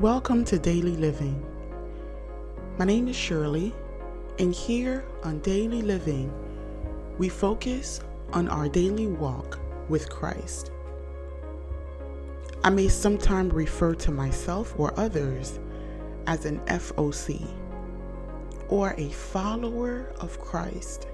Welcome 0.00 0.44
to 0.44 0.58
Daily 0.58 0.94
Living. 0.94 1.42
My 2.76 2.84
name 2.84 3.08
is 3.08 3.16
Shirley, 3.16 3.74
and 4.38 4.54
here 4.54 5.06
on 5.22 5.38
Daily 5.38 5.80
Living, 5.80 6.30
we 7.16 7.30
focus 7.30 8.00
on 8.34 8.46
our 8.48 8.68
daily 8.68 9.06
walk 9.06 9.58
with 9.88 10.10
Christ. 10.10 10.70
I 12.62 12.68
may 12.68 12.88
sometimes 12.88 13.54
refer 13.54 13.94
to 13.94 14.10
myself 14.10 14.74
or 14.76 14.92
others 15.00 15.58
as 16.26 16.44
an 16.44 16.60
FOC 16.66 17.48
or 18.68 18.94
a 18.98 19.08
follower 19.08 20.12
of 20.20 20.38
Christ. 20.38 21.06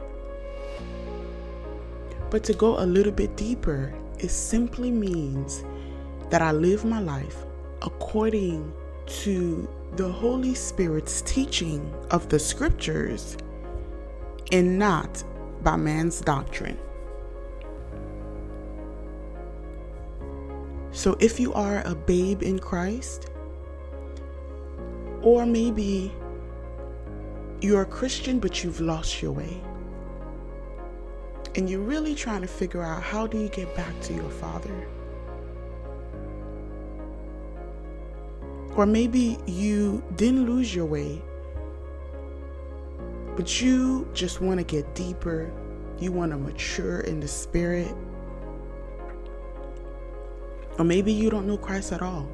But 2.30 2.42
to 2.42 2.52
go 2.52 2.82
a 2.82 2.84
little 2.84 3.12
bit 3.12 3.36
deeper, 3.36 3.94
it 4.18 4.32
simply 4.32 4.90
means 4.90 5.62
that 6.30 6.42
I 6.42 6.50
live 6.50 6.84
my 6.84 6.98
life 6.98 7.44
according 7.82 8.72
to 9.06 9.68
the 9.96 10.10
Holy 10.10 10.54
Spirit's 10.54 11.20
teaching 11.22 11.92
of 12.10 12.28
the 12.28 12.38
scriptures 12.38 13.36
and 14.50 14.78
not 14.78 15.22
by 15.62 15.76
man's 15.76 16.20
doctrine. 16.20 16.78
So, 20.92 21.16
if 21.20 21.40
you 21.40 21.52
are 21.54 21.82
a 21.86 21.94
babe 21.94 22.42
in 22.42 22.58
Christ, 22.58 23.30
or 25.22 25.46
maybe 25.46 26.12
you're 27.60 27.82
a 27.82 27.86
Christian 27.86 28.38
but 28.38 28.62
you've 28.62 28.80
lost 28.80 29.22
your 29.22 29.32
way, 29.32 29.60
and 31.54 31.68
you're 31.68 31.80
really 31.80 32.14
trying 32.14 32.42
to 32.42 32.46
figure 32.46 32.82
out 32.82 33.02
how 33.02 33.26
do 33.26 33.38
you 33.38 33.48
get 33.48 33.74
back 33.74 33.98
to 34.02 34.14
your 34.14 34.30
Father 34.30 34.86
Or 38.76 38.86
maybe 38.86 39.38
you 39.46 40.02
didn't 40.16 40.46
lose 40.46 40.74
your 40.74 40.86
way, 40.86 41.22
but 43.36 43.60
you 43.60 44.08
just 44.14 44.40
want 44.40 44.58
to 44.60 44.64
get 44.64 44.94
deeper. 44.94 45.52
You 45.98 46.10
want 46.12 46.32
to 46.32 46.38
mature 46.38 47.00
in 47.00 47.20
the 47.20 47.28
spirit. 47.28 47.94
Or 50.78 50.84
maybe 50.84 51.12
you 51.12 51.30
don't 51.30 51.46
know 51.46 51.58
Christ 51.58 51.92
at 51.92 52.02
all. 52.02 52.28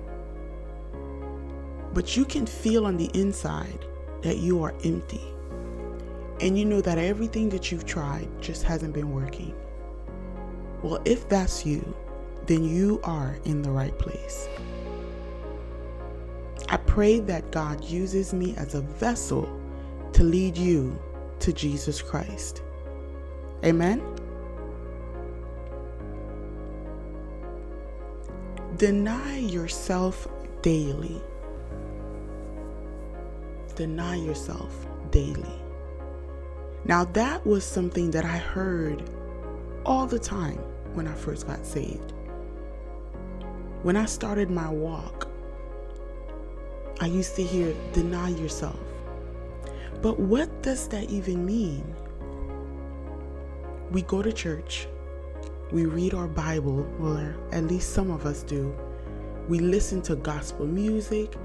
But 1.93 2.17
you 2.17 2.25
can 2.25 2.47
feel 2.47 2.87
on 2.87 2.97
the 2.97 3.11
inside 3.15 3.85
that 4.23 4.39
you 4.39 4.63
are 4.63 4.75
empty. 4.85 5.23
And 6.41 6.57
you 6.57 6.65
know 6.65 6.81
that 6.81 6.99
everything 6.99 7.49
that 7.51 7.73
you've 7.73 7.85
tried 7.85 8.29
just 8.41 8.63
hasn't 8.63 8.95
been 8.95 9.13
working. 9.13 9.55
Well, 10.83 11.01
if 11.05 11.29
that's 11.29 11.67
you, 11.67 11.97
then 12.47 12.63
you 12.63 13.01
are 13.03 13.37
in 13.45 13.61
the 13.63 13.71
right 13.71 13.97
place. 13.99 14.49
I 16.71 16.77
pray 16.77 17.21
that 17.21 17.51
God 17.51 17.83
uses 17.83 18.35
me 18.35 18.55
as 18.57 18.75
a 18.75 18.83
vessel 18.83 19.49
to 20.13 20.23
lead 20.23 20.57
you 20.57 20.99
to 21.41 21.53
Jesus 21.53 22.03
Christ. 22.03 22.63
Amen. 23.65 24.03
Deny 28.77 29.39
yourself 29.39 30.29
daily. 30.63 31.21
Deny 33.75 34.17
yourself 34.17 34.87
daily. 35.11 35.59
Now, 36.85 37.05
that 37.05 37.45
was 37.45 37.65
something 37.65 38.13
that 38.13 38.25
I 38.25 38.37
heard 38.37 39.03
all 39.85 40.07
the 40.07 40.19
time 40.19 40.59
when 40.95 41.09
I 41.09 41.15
first 41.15 41.47
got 41.47 41.67
saved. 41.67 42.13
When 43.83 43.97
I 43.97 44.05
started 44.05 44.49
my 44.49 44.69
walk, 44.69 45.18
I 47.01 47.07
used 47.07 47.37
to 47.37 47.43
hear 47.43 47.75
deny 47.93 48.31
yourself. 48.31 48.79
But 50.03 50.19
what 50.19 50.63
does 50.63 50.89
that 50.89 51.11
even 51.11 51.47
mean? 51.47 51.95
We 53.91 54.03
go 54.03 54.23
to 54.23 54.33
church, 54.33 54.89
we 55.71 55.87
read 55.87 56.15
our 56.15 56.27
Bible, 56.27 56.87
or 57.01 57.37
at 57.53 57.65
least 57.65 57.93
some 57.93 58.11
of 58.11 58.27
us 58.27 58.43
do. 58.43 58.75
We 59.49 59.61
listen 59.61 60.03
to 60.03 60.17
gospel 60.17 60.67
music, 60.67 61.37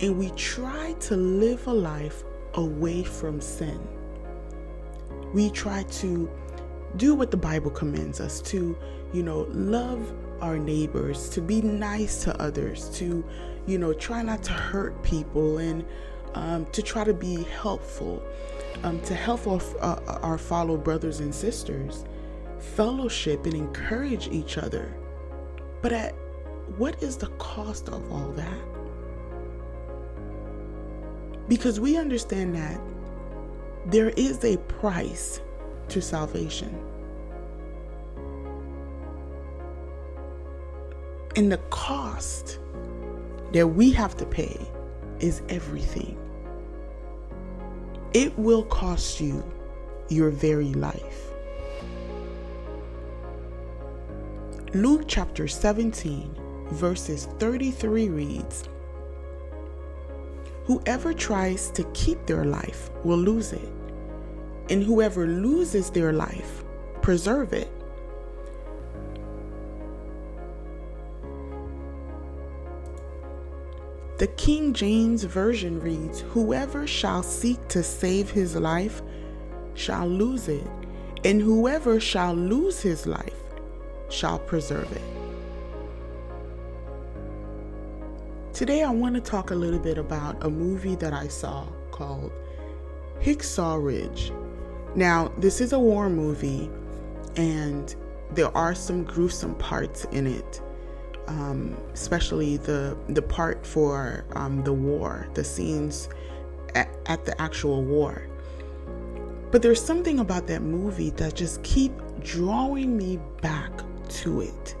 and 0.00 0.18
we 0.18 0.30
try 0.30 0.94
to 1.00 1.16
live 1.16 1.66
a 1.66 1.72
life 1.72 2.24
away 2.54 3.02
from 3.02 3.40
sin. 3.40 3.80
We 5.34 5.50
try 5.50 5.82
to 5.84 6.30
do 6.96 7.14
what 7.14 7.30
the 7.30 7.36
Bible 7.36 7.70
commands 7.70 8.20
us 8.20 8.40
to, 8.42 8.76
you 9.12 9.22
know, 9.22 9.46
love 9.50 10.12
our 10.40 10.58
neighbors, 10.58 11.28
to 11.30 11.40
be 11.40 11.62
nice 11.62 12.22
to 12.24 12.40
others, 12.40 12.88
to 12.98 13.24
you 13.66 13.78
know, 13.78 13.92
try 13.92 14.22
not 14.22 14.42
to 14.44 14.52
hurt 14.52 15.02
people 15.02 15.58
and 15.58 15.84
um, 16.34 16.66
to 16.72 16.82
try 16.82 17.04
to 17.04 17.14
be 17.14 17.44
helpful, 17.44 18.22
um, 18.82 19.00
to 19.02 19.14
help 19.14 19.46
our, 19.46 19.60
uh, 19.80 20.18
our 20.22 20.38
fellow 20.38 20.76
brothers 20.76 21.20
and 21.20 21.34
sisters, 21.34 22.04
fellowship 22.58 23.44
and 23.44 23.54
encourage 23.54 24.28
each 24.28 24.58
other. 24.58 24.94
But 25.82 25.92
at 25.92 26.14
what 26.76 27.02
is 27.02 27.16
the 27.16 27.26
cost 27.38 27.88
of 27.88 28.10
all 28.10 28.30
that? 28.32 28.58
Because 31.48 31.80
we 31.80 31.96
understand 31.96 32.54
that 32.54 32.80
there 33.86 34.10
is 34.10 34.44
a 34.44 34.56
price 34.58 35.40
to 35.88 36.00
salvation. 36.00 36.72
And 41.34 41.50
the 41.50 41.58
cost 41.70 42.58
that 43.52 43.66
we 43.66 43.90
have 43.92 44.16
to 44.16 44.26
pay 44.26 44.58
is 45.20 45.42
everything. 45.48 46.18
It 48.14 48.36
will 48.38 48.64
cost 48.64 49.20
you 49.20 49.42
your 50.08 50.30
very 50.30 50.72
life. 50.74 51.30
Luke 54.74 55.04
chapter 55.06 55.48
17, 55.48 56.34
verses 56.70 57.26
33 57.38 58.08
reads 58.08 58.68
Whoever 60.64 61.12
tries 61.12 61.70
to 61.70 61.84
keep 61.92 62.24
their 62.26 62.44
life 62.44 62.90
will 63.04 63.18
lose 63.18 63.52
it, 63.52 63.68
and 64.70 64.82
whoever 64.82 65.26
loses 65.26 65.90
their 65.90 66.12
life, 66.12 66.64
preserve 67.02 67.52
it. 67.52 67.70
The 74.22 74.28
King 74.28 74.72
James 74.72 75.24
Version 75.24 75.80
reads, 75.80 76.20
Whoever 76.20 76.86
shall 76.86 77.24
seek 77.24 77.66
to 77.66 77.82
save 77.82 78.30
his 78.30 78.54
life 78.54 79.02
shall 79.74 80.06
lose 80.06 80.46
it, 80.46 80.64
and 81.24 81.42
whoever 81.42 81.98
shall 81.98 82.32
lose 82.32 82.80
his 82.80 83.04
life 83.04 83.34
shall 84.10 84.38
preserve 84.38 84.88
it. 84.92 85.02
Today, 88.52 88.84
I 88.84 88.90
want 88.90 89.16
to 89.16 89.20
talk 89.20 89.50
a 89.50 89.56
little 89.56 89.80
bit 89.80 89.98
about 89.98 90.44
a 90.44 90.48
movie 90.48 90.94
that 90.94 91.12
I 91.12 91.26
saw 91.26 91.66
called 91.90 92.30
Hacksaw 93.22 93.84
Ridge. 93.84 94.32
Now, 94.94 95.32
this 95.38 95.60
is 95.60 95.72
a 95.72 95.80
war 95.80 96.08
movie, 96.08 96.70
and 97.34 97.92
there 98.30 98.56
are 98.56 98.76
some 98.76 99.02
gruesome 99.02 99.56
parts 99.56 100.04
in 100.12 100.28
it 100.28 100.62
um, 101.28 101.76
especially 101.92 102.56
the 102.56 102.96
the 103.08 103.22
part 103.22 103.66
for 103.66 104.24
um, 104.34 104.62
the 104.64 104.72
war, 104.72 105.28
the 105.34 105.44
scenes 105.44 106.08
at, 106.74 106.88
at 107.06 107.24
the 107.24 107.40
actual 107.40 107.82
war. 107.82 108.26
But 109.50 109.62
there's 109.62 109.82
something 109.82 110.18
about 110.18 110.46
that 110.46 110.62
movie 110.62 111.10
that 111.10 111.34
just 111.34 111.62
keep 111.62 111.92
drawing 112.22 112.96
me 112.96 113.18
back 113.40 113.72
to 114.08 114.40
it, 114.40 114.76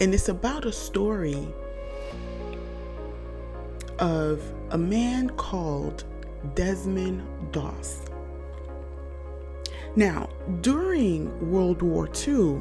and 0.00 0.12
it's 0.14 0.28
about 0.28 0.64
a 0.64 0.72
story 0.72 1.48
of 3.98 4.42
a 4.70 4.78
man 4.78 5.30
called 5.30 6.04
Desmond 6.54 7.22
Doss. 7.52 8.06
Now, 9.96 10.28
during 10.60 11.50
World 11.50 11.82
War 11.82 12.08
II, 12.26 12.60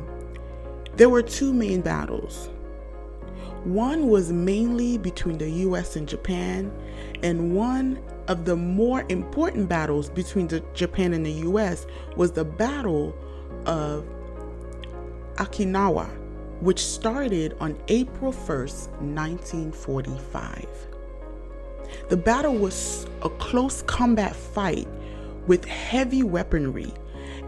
there 0.96 1.10
were 1.10 1.22
two 1.22 1.54
main 1.54 1.82
battles 1.82 2.50
one 3.63 4.07
was 4.07 4.31
mainly 4.31 4.97
between 4.97 5.38
the 5.38 5.50
US 5.50 5.95
and 5.95 6.07
Japan, 6.07 6.71
and 7.24 7.56
one 7.56 8.00
of 8.27 8.45
the 8.45 8.56
more 8.56 9.06
important 9.09 9.68
battles 9.68 10.09
between 10.09 10.47
Japan 10.74 11.13
and 11.13 11.25
the 11.25 11.31
US 11.50 11.86
was 12.15 12.31
the 12.31 12.45
Battle 12.45 13.15
of 13.65 14.06
Okinawa, 15.36 16.09
which 16.62 16.80
started 16.80 17.56
on 17.59 17.77
April 17.88 18.31
1st, 18.31 18.89
1945. 19.01 20.68
The 22.09 22.18
battle 22.18 22.56
was 22.56 23.07
a 23.24 23.30
close 23.30 23.81
combat 23.83 24.36
fight 24.36 24.88
with 25.47 25.65
heavy 25.65 26.24
weaponry 26.24 26.94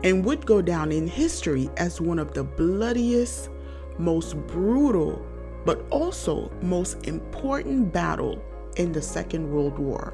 and 0.03 0.25
would 0.25 0.45
go 0.45 0.61
down 0.61 0.91
in 0.91 1.07
history 1.07 1.69
as 1.77 2.01
one 2.01 2.17
of 2.17 2.33
the 2.33 2.43
bloodiest, 2.43 3.49
most 3.97 4.35
brutal 4.47 5.23
but 5.65 5.85
also 5.89 6.51
most 6.61 7.05
important 7.07 7.91
battle 7.93 8.43
in 8.77 8.91
the 8.91 9.01
Second 9.01 9.51
World 9.51 9.77
War. 9.77 10.13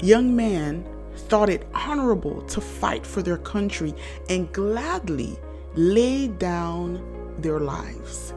Young 0.00 0.34
men 0.34 0.86
thought 1.28 1.50
it 1.50 1.66
honorable 1.74 2.42
to 2.42 2.60
fight 2.60 3.04
for 3.04 3.22
their 3.22 3.38
country 3.38 3.94
and 4.28 4.52
gladly 4.52 5.38
laid 5.74 6.38
down 6.38 7.34
their 7.38 7.60
lives. 7.60 8.32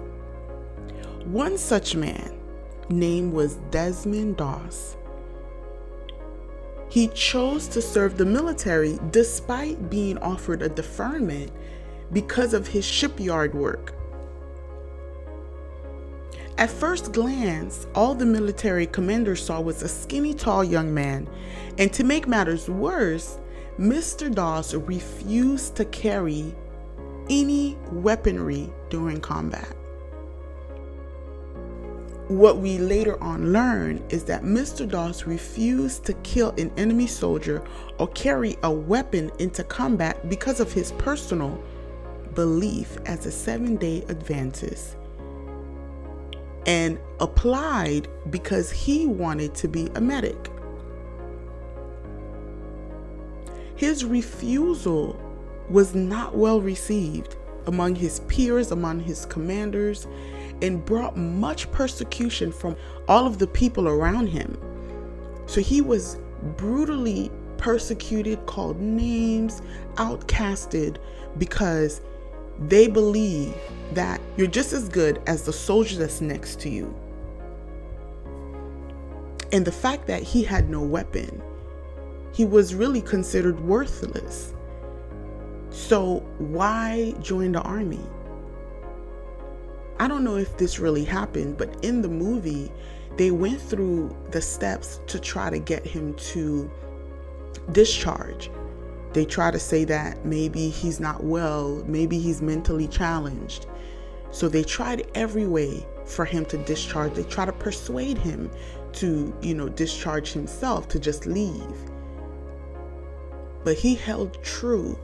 One 1.26 1.58
such 1.58 1.96
man 1.96 2.38
name 2.90 3.32
was 3.32 3.56
Desmond 3.70 4.38
Doss. 4.38 4.98
He 6.90 7.08
chose 7.10 7.68
to 7.70 7.82
serve 7.82 8.18
the 8.18 8.26
military 8.26 9.00
despite 9.12 9.90
being 9.90 10.18
offered 10.18 10.62
a 10.62 10.68
deferment 10.68 11.52
because 12.12 12.54
of 12.54 12.68
his 12.68 12.84
shipyard 12.84 13.54
work. 13.54 13.94
At 16.58 16.70
first 16.70 17.14
glance, 17.14 17.88
all 17.96 18.14
the 18.14 18.26
military 18.26 18.86
commander 18.86 19.36
saw 19.36 19.62
was 19.62 19.82
a 19.82 19.88
skinny, 19.88 20.34
tall 20.34 20.64
young 20.64 20.94
man, 20.94 21.28
and 21.78 21.92
to 21.94 22.04
make 22.04 22.28
matters 22.28 22.70
worse, 22.70 23.40
Mr. 23.80 24.34
Doss 24.34 24.74
refused 24.74 25.76
to 25.78 25.86
carry 25.86 26.54
any 27.30 27.78
weaponry 27.92 28.72
during 28.90 29.22
combat. 29.22 29.76
What 32.28 32.58
we 32.58 32.78
later 32.78 33.22
on 33.22 33.52
learn 33.52 34.04
is 34.10 34.24
that 34.26 34.44
Mr. 34.44 34.88
Doss 34.88 35.26
refused 35.26 36.06
to 36.06 36.14
kill 36.14 36.52
an 36.58 36.72
enemy 36.78 37.08
soldier 37.08 37.64
or 37.98 38.08
carry 38.10 38.58
a 38.64 38.72
weapon 38.72 39.32
into 39.40 39.64
combat 39.64 40.30
because 40.30 40.60
of 40.60 40.72
his 40.72 40.92
personal 40.94 41.62
belief 42.36 42.98
as 43.06 43.26
a 43.26 43.32
seven 43.32 43.76
day 43.76 44.06
Adventist 44.08 44.96
and 46.66 47.00
applied 47.20 48.08
because 48.30 48.72
he 48.72 49.08
wanted 49.08 49.56
to 49.56 49.68
be 49.68 49.90
a 49.96 50.02
medic. 50.02 50.50
His 53.76 54.06
refusal 54.06 55.20
was 55.70 55.96
not 55.96 56.36
well 56.36 56.62
received 56.62 57.36
among 57.66 57.96
his 57.96 58.20
peers, 58.22 58.72
among 58.72 59.00
his 59.00 59.26
commanders, 59.26 60.08
and 60.62 60.84
brought 60.86 61.18
much 61.18 61.72
persecution 61.72 62.52
from 62.52 62.76
all 63.08 63.26
of 63.26 63.40
the 63.40 63.48
people 63.48 63.88
around 63.88 64.28
him. 64.28 64.58
So 65.48 65.62
he 65.62 65.82
was 65.82 66.20
brutally 66.58 67.32
persecuted, 67.58 68.46
called 68.46 68.80
names, 68.80 69.62
outcasted 69.96 70.98
because 71.38 72.02
they 72.60 72.88
believe 72.88 73.56
that 73.94 74.22
you're 74.38 74.48
just 74.48 74.74
as 74.74 74.88
good 74.88 75.22
as 75.28 75.44
the 75.44 75.54
soldier 75.54 75.98
that's 75.98 76.22
next 76.22 76.60
to 76.62 76.70
you. 76.70 76.94
And 79.52 79.66
the 79.66 79.72
fact 79.72 80.08
that 80.08 80.24
he 80.24 80.44
had 80.44 80.70
no 80.70 80.82
weapon, 80.82 81.42
he 82.34 82.46
was 82.46 82.74
really 82.74 83.02
considered 83.02 83.60
worthless. 83.60 84.54
So, 85.70 86.20
why 86.38 87.14
join 87.22 87.54
the 87.54 87.62
army? 87.62 88.02
I 90.00 90.08
don't 90.08 90.24
know 90.24 90.38
if 90.38 90.58
this 90.58 90.80
really 90.80 91.04
happened, 91.04 91.58
but 91.58 91.84
in 91.84 92.02
the 92.02 92.10
movie, 92.10 92.72
they 93.18 93.32
went 93.32 93.62
through 93.62 94.16
the 94.32 94.42
steps 94.42 95.00
to 95.08 95.20
try 95.20 95.50
to 95.50 95.60
get 95.60 95.86
him 95.86 96.14
to 96.16 96.72
discharge. 97.72 98.50
They 99.14 99.26
try 99.26 99.52
to 99.52 99.60
say 99.60 99.84
that 99.86 100.26
maybe 100.26 100.70
he's 100.70 101.00
not 101.00 101.24
well, 101.24 101.84
maybe 101.86 102.18
he's 102.18 102.42
mentally 102.42 102.88
challenged. 102.88 103.66
So 104.32 104.48
they 104.48 104.64
tried 104.64 105.08
every 105.16 105.46
way 105.46 105.86
for 106.06 106.24
him 106.24 106.46
to 106.46 106.58
discharge. 106.58 107.14
They 107.14 107.24
try 107.24 107.46
to 107.46 107.52
persuade 107.52 108.18
him 108.18 108.50
to, 108.94 109.34
you 109.42 109.54
know, 109.54 109.68
discharge 109.70 110.32
himself, 110.32 110.88
to 110.90 111.00
just 111.00 111.26
leave. 111.26 111.92
But 113.64 113.78
he 113.78 113.96
held 113.96 114.42
true 114.44 114.98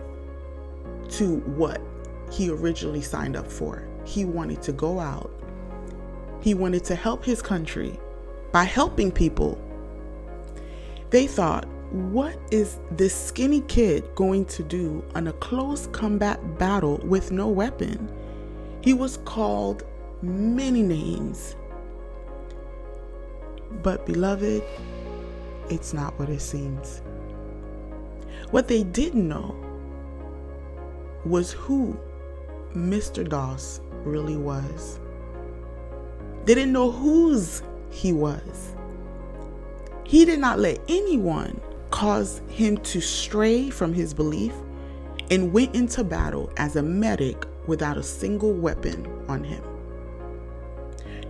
to 1.09 1.37
what 1.39 1.81
he 2.31 2.49
originally 2.49 3.01
signed 3.01 3.35
up 3.35 3.51
for. 3.51 3.87
He 4.05 4.25
wanted 4.25 4.61
to 4.63 4.71
go 4.71 4.99
out. 4.99 5.31
He 6.41 6.53
wanted 6.53 6.83
to 6.85 6.95
help 6.95 7.25
his 7.25 7.41
country 7.41 7.99
by 8.51 8.63
helping 8.63 9.11
people. 9.11 9.61
They 11.09 11.27
thought, 11.27 11.67
what 11.97 12.37
is 12.51 12.77
this 12.91 13.15
skinny 13.15 13.61
kid 13.61 14.07
going 14.13 14.45
to 14.45 14.63
do 14.63 15.03
on 15.15 15.27
a 15.27 15.33
close 15.33 15.87
combat 15.87 16.57
battle 16.59 16.97
with 17.03 17.31
no 17.31 17.47
weapon? 17.47 18.11
He 18.81 18.93
was 18.93 19.17
called 19.25 19.83
many 20.21 20.83
names. 20.83 21.55
But, 23.83 24.05
beloved, 24.05 24.63
it's 25.69 25.93
not 25.93 26.17
what 26.19 26.29
it 26.29 26.41
seems. 26.41 27.01
What 28.51 28.67
they 28.67 28.83
didn't 28.83 29.27
know 29.27 29.55
was 31.25 31.51
who 31.51 31.99
Mr. 32.73 33.27
Doss 33.27 33.81
really 34.03 34.37
was. 34.37 34.99
They 36.45 36.55
didn't 36.55 36.73
know 36.73 36.91
whose 36.91 37.63
he 37.89 38.13
was. 38.13 38.75
He 40.05 40.23
did 40.23 40.39
not 40.39 40.59
let 40.59 40.79
anyone 40.87 41.59
cause 41.91 42.41
him 42.49 42.77
to 42.77 43.01
stray 43.01 43.69
from 43.69 43.93
his 43.93 44.13
belief 44.13 44.53
and 45.29 45.53
went 45.53 45.75
into 45.75 46.03
battle 46.03 46.51
as 46.57 46.75
a 46.75 46.83
medic 46.83 47.45
without 47.67 47.97
a 47.97 48.03
single 48.03 48.53
weapon 48.53 49.07
on 49.27 49.43
him. 49.43 49.63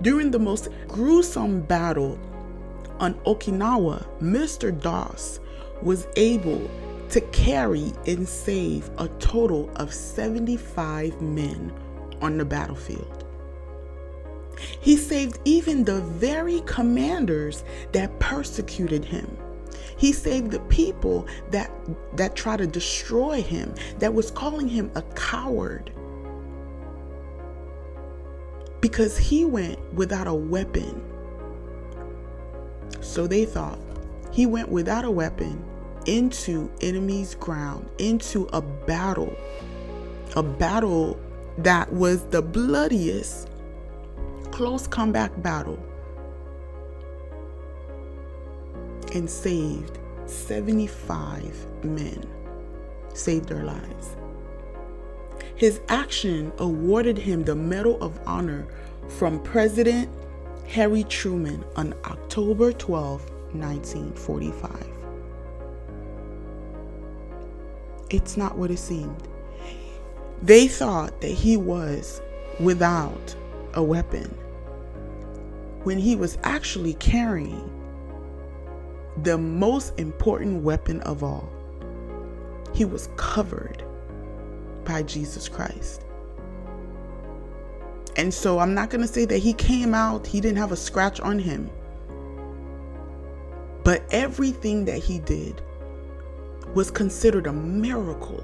During 0.02 0.32
the 0.32 0.40
most 0.40 0.70
gruesome 0.88 1.62
battle 1.62 2.20
on 3.00 3.16
Okinawa, 3.26 4.06
Mr. 4.20 4.80
Doss 4.80 5.40
was 5.82 6.08
able 6.16 6.70
to 7.10 7.22
carry 7.32 7.92
and 8.06 8.28
save 8.28 8.90
a 8.98 9.08
total 9.20 9.70
of 9.78 9.94
75 9.94 11.22
men 11.22 11.74
on 12.22 12.38
the 12.38 12.46
battlefield. 12.46 13.24
He 14.80 14.98
saved 14.98 15.40
even 15.46 15.84
the 15.84 16.02
very 16.02 16.62
commanders 16.62 17.64
that 17.92 18.20
persecuted 18.20 19.06
him. 19.06 19.38
He 19.98 20.14
saved 20.14 20.52
the 20.52 20.60
people 20.62 21.28
that 21.52 21.72
that 22.16 22.36
tried 22.36 22.58
to 22.58 22.68
destroy 22.68 23.42
him, 23.42 23.74
that 24.00 24.14
was 24.14 24.32
calling 24.32 24.68
him 24.68 24.92
a 24.96 25.02
coward. 25.02 25.92
Because 28.80 29.18
he 29.18 29.44
went 29.44 29.80
without 29.94 30.28
a 30.28 30.34
weapon. 30.34 31.04
So 33.02 33.26
they 33.26 33.46
thought 33.46 33.80
he 34.32 34.46
went 34.46 34.70
without 34.70 35.04
a 35.04 35.12
weapon 35.12 35.64
into 36.06 36.72
enemy's 36.82 37.34
ground, 37.36 37.90
into 37.98 38.48
a 38.54 38.62
battle, 38.62 39.36
a 40.36 40.44
battle 40.44 41.20
that 41.58 41.92
was 41.92 42.24
the 42.26 42.42
bloodiest 42.42 43.50
close 44.52 44.88
combat 44.88 45.42
battle 45.42 45.80
and 49.16 49.30
saved 49.30 50.00
75 50.26 51.84
men, 51.84 52.26
saved 53.14 53.50
their 53.50 53.64
lives. 53.64 54.16
His 55.56 55.82
action 55.90 56.52
awarded 56.60 57.18
him 57.18 57.44
the 57.44 57.56
Medal 57.56 58.02
of 58.02 58.20
Honor 58.28 58.68
from 59.08 59.42
President 59.42 60.10
Harry 60.68 61.04
Truman 61.04 61.64
on 61.76 61.94
October 62.06 62.72
12, 62.72 63.22
1945. 63.54 64.88
It's 68.10 68.38
not 68.38 68.58
what 68.58 68.72
it 68.72 68.78
seemed. 68.78 69.28
They 70.42 70.68
thought 70.68 71.20
that 71.22 71.32
he 71.32 71.58
was 71.58 72.22
without 72.60 73.36
a 73.74 73.82
weapon 73.84 74.26
when 75.84 75.98
he 75.98 76.16
was 76.16 76.38
actually 76.44 76.94
carrying 76.96 77.77
the 79.24 79.38
most 79.38 80.00
important 80.00 80.64
weapon 80.64 81.02
of 81.02 81.24
all. 81.24 81.50
He 82.74 82.86
was 82.86 83.10
covered 83.18 83.84
by 84.86 85.04
Jesus 85.04 85.50
Christ. 85.50 86.04
And 88.16 88.34
so 88.34 88.60
I'm 88.60 88.74
not 88.74 88.90
going 88.90 89.02
to 89.02 89.08
say 89.08 89.26
that 89.26 89.38
he 89.38 89.54
came 89.54 89.94
out, 89.94 90.26
he 90.26 90.42
didn't 90.42 90.58
have 90.58 90.72
a 90.72 90.76
scratch 90.76 91.20
on 91.20 91.38
him. 91.40 91.70
But 93.84 94.04
everything 94.12 94.86
that 94.86 94.98
he 94.98 95.20
did 95.20 95.62
was 96.74 96.92
considered 96.92 97.48
a 97.48 97.54
miracle 97.54 98.44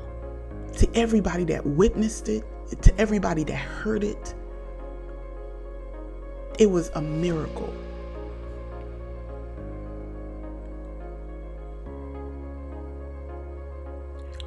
to 0.78 0.90
everybody 0.96 1.44
that 1.46 1.66
witnessed 1.66 2.30
it, 2.30 2.44
to 2.82 2.98
everybody 3.00 3.44
that 3.44 3.56
heard 3.56 4.04
it. 4.04 4.34
It 6.60 6.70
was 6.70 6.90
a 6.96 7.02
miracle. 7.02 7.74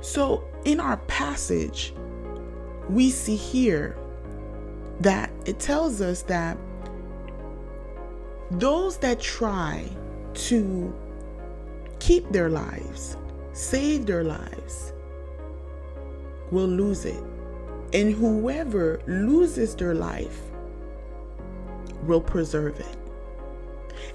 So, 0.07 0.45
in 0.65 0.79
our 0.79 0.99
passage, 1.09 1.93
we 2.89 3.11
see 3.11 3.35
here 3.35 3.99
that 5.01 5.33
it 5.47 5.59
tells 5.59 6.01
us 6.01 6.23
that 6.23 6.57
those 8.53 8.99
that 8.99 9.19
try 9.19 9.91
to 10.35 10.95
keep 11.99 12.31
their 12.31 12.49
lives, 12.49 13.17
save 13.53 14.07
their 14.07 14.23
lives, 14.23 14.93
will 16.53 16.69
lose 16.69 17.05
it. 17.05 17.21
And 17.93 18.15
whoever 18.15 19.01
loses 19.09 19.75
their 19.75 19.97
life 19.97 20.41
will 22.05 22.21
preserve 22.21 22.79
it. 22.79 22.97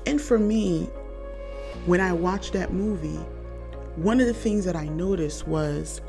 And 0.06 0.22
for 0.22 0.40
me, 0.40 0.86
when 1.86 2.00
I 2.00 2.14
watched 2.14 2.54
that 2.54 2.72
movie, 2.72 3.20
one 3.96 4.20
of 4.20 4.28
the 4.28 4.34
things 4.34 4.66
that 4.66 4.76
I 4.76 4.86
noticed 4.86 5.48
was 5.48 6.02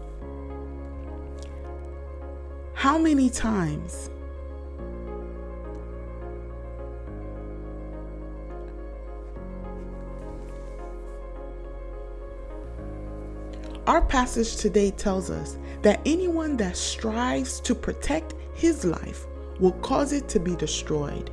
how 2.75 2.99
many 2.99 3.31
times 3.31 4.11
Our 13.85 14.01
passage 14.01 14.57
today 14.57 14.93
tells 14.93 15.29
us 15.29 15.59
that 15.83 16.01
anyone 16.07 16.57
that 16.59 16.77
strives 16.77 17.59
to 17.61 17.75
protect 17.75 18.35
his 18.55 18.85
life 18.85 19.27
will 19.59 19.73
cause 19.73 20.13
it 20.13 20.29
to 20.29 20.39
be 20.39 20.55
destroyed. 20.55 21.31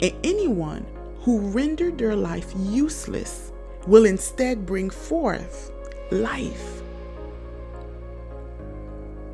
And 0.00 0.14
anyone 0.22 0.86
who 1.22 1.40
rendered 1.40 1.98
their 1.98 2.14
life 2.14 2.52
useless 2.56 3.51
will 3.86 4.06
instead 4.06 4.64
bring 4.64 4.90
forth 4.90 5.72
life. 6.10 6.82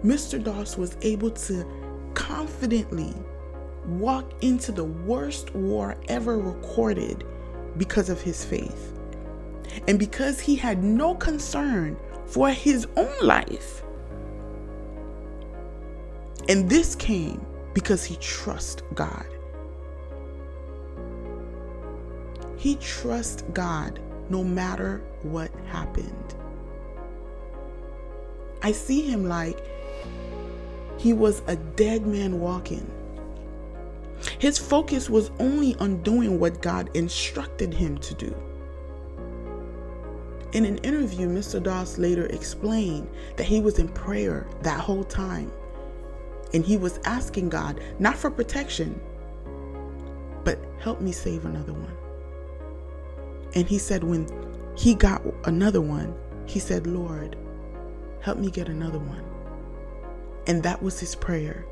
Mr. 0.04 0.42
Doss 0.42 0.76
was 0.76 0.96
able 1.02 1.30
to 1.30 1.64
confidently 2.14 3.14
walk 3.86 4.32
into 4.42 4.70
the 4.70 4.84
worst 4.84 5.54
war 5.54 5.96
ever 6.08 6.38
recorded 6.38 7.24
because 7.76 8.08
of 8.08 8.20
his 8.20 8.44
faith. 8.44 8.92
And 9.86 9.98
because 9.98 10.40
he 10.40 10.56
had 10.56 10.82
no 10.82 11.14
concern 11.14 11.96
for 12.26 12.50
his 12.50 12.86
own 12.96 13.12
life. 13.22 13.82
And 16.48 16.68
this 16.68 16.94
came 16.94 17.44
because 17.74 18.04
he 18.04 18.16
trusts 18.16 18.82
God. 18.94 19.26
He 22.56 22.76
trusts 22.76 23.42
God 23.52 24.00
no 24.30 24.44
matter 24.44 25.02
what 25.22 25.50
happened. 25.66 26.34
I 28.62 28.72
see 28.72 29.02
him 29.02 29.28
like 29.28 29.58
he 30.98 31.12
was 31.12 31.42
a 31.46 31.56
dead 31.56 32.06
man 32.06 32.40
walking. 32.40 32.90
His 34.38 34.58
focus 34.58 35.08
was 35.08 35.30
only 35.38 35.76
on 35.76 36.02
doing 36.02 36.40
what 36.40 36.60
God 36.60 36.90
instructed 36.94 37.72
him 37.72 37.98
to 37.98 38.14
do. 38.14 38.34
In 40.52 40.64
an 40.64 40.78
interview, 40.78 41.28
Mr. 41.28 41.62
Doss 41.62 41.98
later 41.98 42.26
explained 42.26 43.08
that 43.36 43.44
he 43.44 43.60
was 43.60 43.78
in 43.78 43.88
prayer 43.88 44.46
that 44.62 44.80
whole 44.80 45.04
time. 45.04 45.52
And 46.54 46.64
he 46.64 46.78
was 46.78 46.98
asking 47.04 47.50
God, 47.50 47.80
not 47.98 48.16
for 48.16 48.30
protection, 48.30 48.98
but 50.44 50.58
help 50.80 51.00
me 51.02 51.12
save 51.12 51.44
another 51.44 51.74
one. 51.74 52.07
And 53.58 53.66
he 53.66 53.78
said, 53.78 54.04
when 54.04 54.28
he 54.76 54.94
got 54.94 55.20
another 55.42 55.80
one, 55.80 56.14
he 56.46 56.60
said, 56.60 56.86
Lord, 56.86 57.36
help 58.20 58.38
me 58.38 58.52
get 58.52 58.68
another 58.68 59.00
one. 59.00 59.24
And 60.46 60.62
that 60.62 60.80
was 60.80 61.00
his 61.00 61.16
prayer 61.16 61.66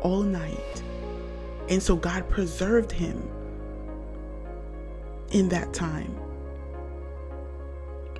all 0.00 0.22
night. 0.22 0.82
And 1.68 1.80
so 1.80 1.94
God 1.94 2.28
preserved 2.28 2.90
him 2.90 3.22
in 5.30 5.48
that 5.50 5.72
time. 5.72 6.12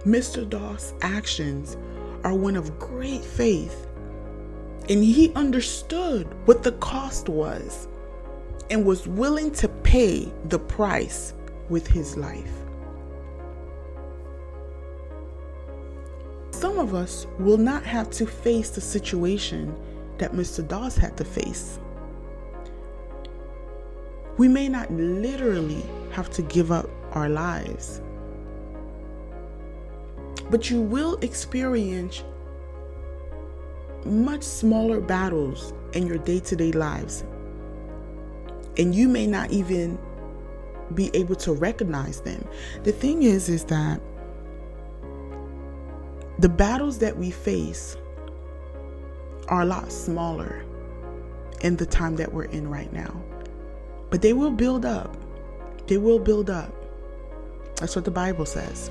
Mr. 0.06 0.48
Doss' 0.48 0.94
actions 1.02 1.76
are 2.22 2.34
one 2.36 2.54
of 2.54 2.78
great 2.78 3.24
faith, 3.24 3.88
and 4.88 5.02
he 5.02 5.32
understood 5.34 6.28
what 6.44 6.62
the 6.62 6.72
cost 6.72 7.28
was 7.28 7.88
and 8.70 8.86
was 8.86 9.08
willing 9.08 9.50
to 9.54 9.68
pay 9.68 10.32
the 10.44 10.60
price 10.60 11.34
with 11.68 11.88
his 11.88 12.16
life. 12.16 12.61
Of 16.82 16.94
us 16.94 17.26
will 17.38 17.58
not 17.58 17.84
have 17.84 18.10
to 18.10 18.26
face 18.26 18.70
the 18.70 18.80
situation 18.80 19.74
that 20.18 20.32
Mr. 20.32 20.66
Doss 20.66 20.96
had 20.96 21.16
to 21.16 21.24
face. 21.24 21.78
We 24.36 24.48
may 24.48 24.68
not 24.68 24.90
literally 24.92 25.84
have 26.10 26.28
to 26.30 26.42
give 26.42 26.72
up 26.72 26.88
our 27.12 27.28
lives 27.28 28.00
but 30.52 30.70
you 30.70 30.82
will 30.82 31.16
experience 31.22 32.22
much 34.04 34.42
smaller 34.42 35.00
battles 35.00 35.72
in 35.94 36.06
your 36.06 36.18
day 36.18 36.40
to 36.40 36.54
day 36.54 36.72
lives. 36.72 37.24
And 38.76 38.94
you 38.94 39.08
may 39.08 39.26
not 39.26 39.50
even 39.50 39.98
be 40.94 41.10
able 41.14 41.36
to 41.36 41.54
recognize 41.54 42.20
them. 42.20 42.46
The 42.84 42.92
thing 42.92 43.22
is, 43.22 43.48
is 43.48 43.64
that 43.64 43.98
the 46.42 46.48
battles 46.48 46.98
that 46.98 47.16
we 47.16 47.30
face 47.30 47.96
are 49.46 49.62
a 49.62 49.64
lot 49.64 49.92
smaller 49.92 50.64
in 51.60 51.76
the 51.76 51.86
time 51.86 52.16
that 52.16 52.32
we're 52.32 52.46
in 52.46 52.68
right 52.68 52.92
now. 52.92 53.22
But 54.10 54.22
they 54.22 54.32
will 54.32 54.50
build 54.50 54.84
up. 54.84 55.16
They 55.86 55.98
will 55.98 56.18
build 56.18 56.50
up. 56.50 56.74
That's 57.76 57.94
what 57.94 58.04
the 58.04 58.10
Bible 58.10 58.44
says. 58.44 58.90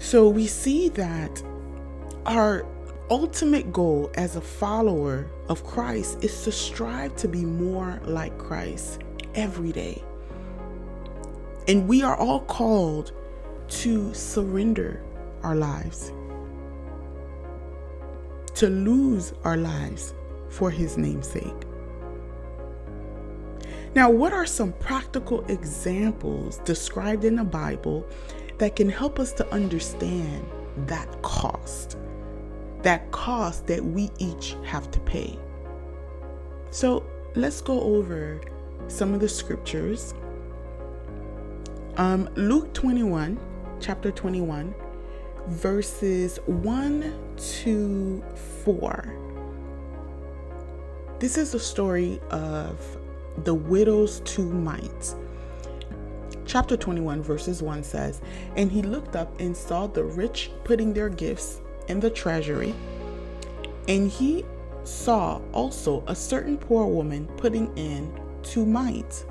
So 0.00 0.28
we 0.28 0.48
see 0.48 0.88
that 0.90 1.40
our 2.26 2.66
ultimate 3.10 3.72
goal 3.72 4.10
as 4.14 4.34
a 4.34 4.40
follower 4.40 5.30
of 5.48 5.64
Christ 5.64 6.24
is 6.24 6.42
to 6.42 6.50
strive 6.50 7.14
to 7.16 7.28
be 7.28 7.44
more 7.44 8.00
like 8.02 8.36
Christ 8.38 9.00
every 9.36 9.70
day. 9.70 10.02
And 11.68 11.86
we 11.86 12.02
are 12.02 12.16
all 12.16 12.40
called 12.40 13.12
to 13.68 14.12
surrender 14.14 15.02
our 15.42 15.56
lives, 15.56 16.12
to 18.54 18.68
lose 18.68 19.32
our 19.44 19.56
lives 19.56 20.14
for 20.48 20.70
His 20.70 20.96
name's 20.96 21.28
sake. 21.28 21.64
Now, 23.94 24.10
what 24.10 24.32
are 24.32 24.46
some 24.46 24.72
practical 24.72 25.44
examples 25.46 26.58
described 26.58 27.24
in 27.24 27.36
the 27.36 27.44
Bible 27.44 28.06
that 28.58 28.76
can 28.76 28.88
help 28.88 29.18
us 29.18 29.32
to 29.34 29.48
understand 29.52 30.46
that 30.86 31.22
cost, 31.22 31.96
that 32.82 33.10
cost 33.12 33.66
that 33.68 33.84
we 33.84 34.10
each 34.18 34.56
have 34.64 34.90
to 34.90 35.00
pay. 35.00 35.38
So 36.70 37.04
let's 37.36 37.60
go 37.60 37.80
over 37.80 38.40
some 38.88 39.14
of 39.14 39.20
the 39.20 39.28
scriptures. 39.28 40.14
Um, 41.96 42.28
Luke 42.34 42.72
21, 42.74 43.38
chapter 43.84 44.10
21, 44.10 44.74
verses 45.48 46.38
1 46.46 47.14
to 47.36 48.24
4. 48.64 49.14
This 51.18 51.36
is 51.36 51.52
the 51.52 51.60
story 51.60 52.18
of 52.30 52.80
the 53.44 53.52
widow's 53.54 54.20
two 54.20 54.50
mites 54.50 55.16
chapter 56.46 56.76
21, 56.76 57.20
verses 57.20 57.62
1 57.62 57.82
says, 57.82 58.20
And 58.56 58.70
he 58.70 58.80
looked 58.80 59.16
up 59.16 59.40
and 59.40 59.56
saw 59.56 59.88
the 59.88 60.04
rich 60.04 60.52
putting 60.62 60.92
their 60.92 61.08
gifts 61.08 61.60
in 61.88 61.98
the 61.98 62.10
treasury. 62.10 62.72
And 63.88 64.08
he 64.08 64.44
saw 64.84 65.40
also 65.52 66.04
a 66.06 66.14
certain 66.14 66.56
poor 66.56 66.86
woman 66.86 67.26
putting 67.38 67.76
in 67.76 68.12
two 68.44 68.64
mites. 68.64 69.24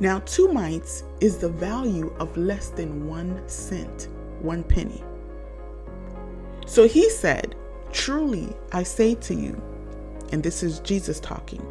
Now, 0.00 0.20
two 0.20 0.52
mites 0.52 1.02
is 1.20 1.38
the 1.38 1.48
value 1.48 2.14
of 2.20 2.36
less 2.36 2.68
than 2.68 3.08
one 3.08 3.42
cent, 3.48 4.08
one 4.40 4.62
penny. 4.62 5.02
So 6.66 6.86
he 6.86 7.10
said, 7.10 7.56
Truly 7.92 8.54
I 8.72 8.84
say 8.84 9.14
to 9.16 9.34
you, 9.34 9.60
and 10.30 10.42
this 10.42 10.62
is 10.62 10.78
Jesus 10.80 11.18
talking, 11.18 11.62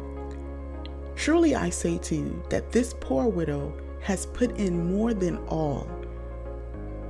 truly 1.16 1.54
I 1.54 1.70
say 1.70 1.96
to 1.98 2.16
you 2.16 2.42
that 2.50 2.70
this 2.70 2.94
poor 3.00 3.28
widow 3.28 3.72
has 4.00 4.26
put 4.26 4.58
in 4.58 4.92
more 4.92 5.14
than 5.14 5.38
all. 5.48 5.88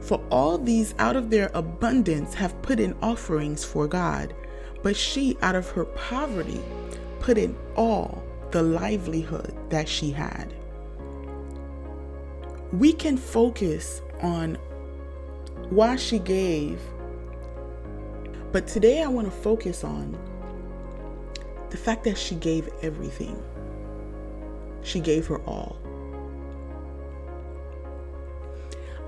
For 0.01 0.21
all 0.31 0.57
these 0.57 0.95
out 0.99 1.17
of 1.17 1.31
their 1.31 1.51
abundance 1.55 2.33
have 2.35 2.61
put 2.63 2.79
in 2.79 2.95
offerings 3.03 3.65
for 3.65 3.89
God, 3.89 4.35
but 4.83 4.97
she 4.97 5.37
out 5.43 5.57
of 5.57 5.69
her 5.71 5.85
poverty 5.85 6.61
put 7.19 7.39
in 7.39 7.57
all 7.75 8.23
the 8.53 8.63
livelihood 8.63 9.53
that 9.71 9.89
she 9.89 10.11
had. 10.11 10.55
We 12.73 12.93
can 12.93 13.17
focus 13.17 14.03
on 14.23 14.57
why 15.71 15.97
she 15.97 16.19
gave, 16.19 16.81
but 18.53 18.67
today 18.67 19.03
I 19.03 19.09
want 19.09 19.27
to 19.27 19.33
focus 19.33 19.85
on 19.85 20.19
the 21.71 21.77
fact 21.77 22.05
that 22.05 22.19
she 22.19 22.35
gave 22.37 22.69
everything. 22.83 23.43
she 24.83 25.01
gave 25.01 25.27
her 25.27 25.39
all. 25.43 25.77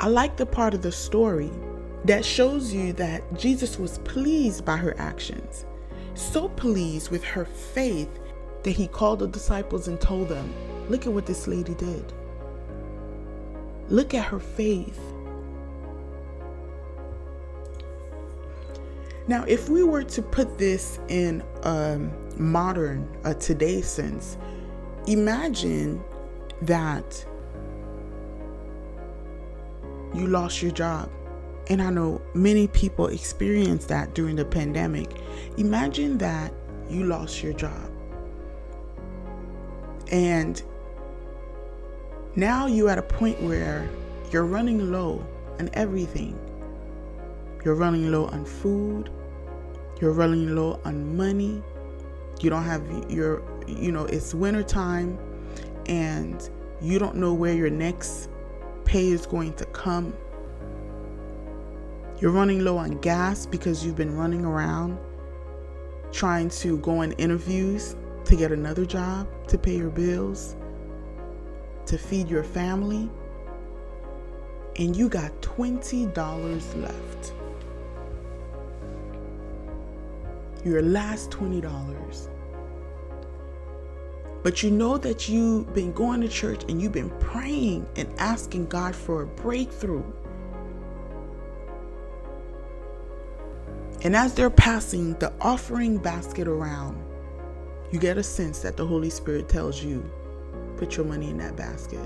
I 0.00 0.08
like 0.08 0.36
the 0.36 0.46
part 0.46 0.74
of 0.74 0.82
the 0.82 0.92
story 0.92 1.50
that 2.04 2.24
shows 2.24 2.72
you 2.72 2.92
that 2.94 3.38
Jesus 3.38 3.78
was 3.78 3.98
pleased 4.00 4.64
by 4.64 4.76
her 4.76 4.94
actions, 4.98 5.66
so 6.14 6.48
pleased 6.50 7.10
with 7.10 7.24
her 7.24 7.44
faith 7.44 8.10
that 8.64 8.72
he 8.72 8.88
called 8.88 9.20
the 9.20 9.28
disciples 9.28 9.88
and 9.88 10.00
told 10.00 10.28
them, 10.28 10.52
Look 10.88 11.06
at 11.06 11.12
what 11.12 11.26
this 11.26 11.46
lady 11.46 11.74
did. 11.74 12.12
Look 13.90 14.14
at 14.14 14.24
her 14.24 14.38
faith. 14.38 14.98
Now, 19.26 19.44
if 19.44 19.68
we 19.68 19.82
were 19.82 20.02
to 20.04 20.22
put 20.22 20.58
this 20.58 20.98
in 21.08 21.42
a 21.62 21.98
modern, 22.36 23.08
a 23.24 23.34
today 23.34 23.80
sense, 23.82 24.38
imagine 25.06 26.02
that 26.62 27.24
you 30.14 30.26
lost 30.26 30.62
your 30.62 30.72
job. 30.72 31.10
And 31.68 31.80
I 31.80 31.90
know 31.90 32.20
many 32.34 32.66
people 32.68 33.06
experienced 33.06 33.88
that 33.88 34.14
during 34.14 34.36
the 34.36 34.44
pandemic. 34.44 35.20
Imagine 35.56 36.18
that 36.18 36.52
you 36.88 37.04
lost 37.04 37.42
your 37.42 37.52
job. 37.52 37.90
And 40.10 40.60
now 42.36 42.66
you're 42.66 42.88
at 42.88 42.98
a 42.98 43.02
point 43.02 43.40
where 43.42 43.88
you're 44.30 44.44
running 44.44 44.92
low 44.92 45.26
on 45.58 45.70
everything. 45.72 46.38
You're 47.64 47.74
running 47.74 48.10
low 48.10 48.26
on 48.26 48.44
food. 48.44 49.10
You're 50.00 50.12
running 50.12 50.54
low 50.54 50.80
on 50.84 51.16
money. 51.16 51.62
You 52.40 52.50
don't 52.50 52.64
have 52.64 52.82
your, 53.10 53.42
you 53.66 53.92
know, 53.92 54.04
it's 54.04 54.34
winter 54.34 54.62
time 54.62 55.18
and 55.86 56.48
you 56.80 56.98
don't 56.98 57.16
know 57.16 57.34
where 57.34 57.52
your 57.52 57.68
next 57.68 58.30
pay 58.84 59.08
is 59.08 59.26
going 59.26 59.52
to 59.54 59.64
come. 59.66 60.14
You're 62.20 62.30
running 62.30 62.64
low 62.64 62.78
on 62.78 62.98
gas 62.98 63.44
because 63.46 63.84
you've 63.84 63.96
been 63.96 64.16
running 64.16 64.44
around 64.44 64.98
trying 66.12 66.48
to 66.48 66.78
go 66.78 66.98
on 66.98 67.12
interviews 67.12 67.96
to 68.24 68.36
get 68.36 68.52
another 68.52 68.84
job, 68.84 69.26
to 69.48 69.58
pay 69.58 69.76
your 69.76 69.90
bills, 69.90 70.56
to 71.90 71.98
feed 71.98 72.28
your 72.28 72.44
family. 72.44 73.10
And 74.76 74.94
you 74.94 75.08
got 75.08 75.32
$20 75.42 76.82
left. 76.82 77.32
Your 80.64 80.82
last 80.82 81.32
$20. 81.32 82.28
But 84.44 84.62
you 84.62 84.70
know 84.70 84.98
that 84.98 85.28
you've 85.28 85.74
been 85.74 85.92
going 85.92 86.20
to 86.20 86.28
church 86.28 86.62
and 86.68 86.80
you've 86.80 86.92
been 86.92 87.10
praying 87.18 87.88
and 87.96 88.08
asking 88.18 88.66
God 88.66 88.94
for 88.94 89.22
a 89.22 89.26
breakthrough. 89.26 90.04
And 94.02 94.14
as 94.14 94.32
they're 94.32 94.48
passing 94.48 95.14
the 95.14 95.32
offering 95.40 95.98
basket 95.98 96.46
around, 96.46 97.02
you 97.90 97.98
get 97.98 98.16
a 98.16 98.22
sense 98.22 98.60
that 98.60 98.76
the 98.76 98.86
Holy 98.86 99.10
Spirit 99.10 99.48
tells 99.48 99.82
you, 99.82 100.08
put 100.80 100.96
your 100.96 101.04
money 101.04 101.28
in 101.28 101.36
that 101.36 101.56
basket. 101.56 102.00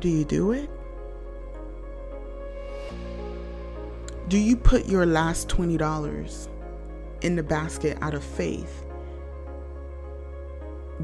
Do 0.00 0.08
you 0.08 0.24
do 0.24 0.50
it? 0.50 0.68
Do 4.26 4.36
you 4.36 4.56
put 4.56 4.86
your 4.86 5.06
last 5.06 5.48
$20 5.48 6.48
in 7.20 7.36
the 7.36 7.42
basket 7.44 7.98
out 8.00 8.14
of 8.14 8.24
faith 8.24 8.84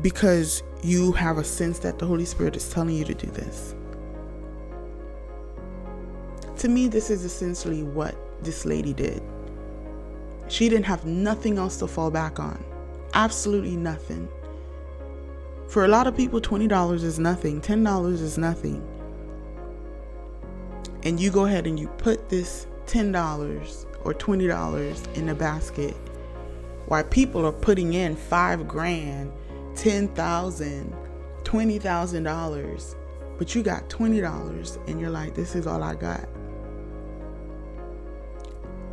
because 0.03 0.64
you 0.83 1.12
have 1.12 1.38
a 1.38 1.45
sense 1.45 1.79
that 1.79 2.01
the 2.01 2.07
Holy 2.07 2.25
Spirit 2.25 2.57
is 2.57 2.69
telling 2.69 2.97
you 2.97 3.05
to 3.05 3.14
do 3.14 3.29
this. 3.29 3.77
To 6.57 6.69
me, 6.69 6.88
this 6.88 7.09
is 7.09 7.25
essentially 7.25 7.85
what 7.85 8.16
this 8.42 8.64
lady 8.64 8.92
did. 8.92 9.23
She 10.49 10.69
didn't 10.69 10.87
have 10.87 11.05
nothing 11.05 11.57
else 11.57 11.77
to 11.79 11.87
fall 11.87 12.11
back 12.11 12.40
on. 12.40 12.62
Absolutely 13.14 13.77
nothing. 13.77 14.29
For 15.69 15.85
a 15.85 15.88
lot 15.88 16.07
of 16.07 16.16
people, 16.16 16.40
$20 16.40 16.92
is 17.03 17.19
nothing, 17.19 17.61
$10 17.61 18.12
is 18.12 18.38
nothing. 18.38 18.87
And 21.03 21.19
you 21.21 21.31
go 21.31 21.45
ahead 21.47 21.66
and 21.66 21.79
you 21.79 21.88
put 21.99 22.29
this 22.29 22.66
$10 22.87 23.87
or 24.05 24.14
$20 24.14 25.16
in 25.16 25.27
the 25.27 25.35
basket 25.35 25.97
while 26.87 27.03
people 27.05 27.45
are 27.45 27.53
putting 27.53 27.95
in 27.95 28.14
five 28.14 28.66
grand, 28.69 29.33
ten 29.75 30.09
thousand, 30.09 30.95
twenty 31.45 31.79
thousand 31.79 32.23
dollars, 32.23 32.95
but 33.38 33.55
you 33.55 33.62
got 33.62 33.88
twenty 33.90 34.21
dollars 34.21 34.79
and 34.87 35.01
you're 35.01 35.11
like, 35.11 35.35
this 35.35 35.55
is 35.55 35.66
all 35.66 35.83
I 35.83 35.95
got. 35.97 36.29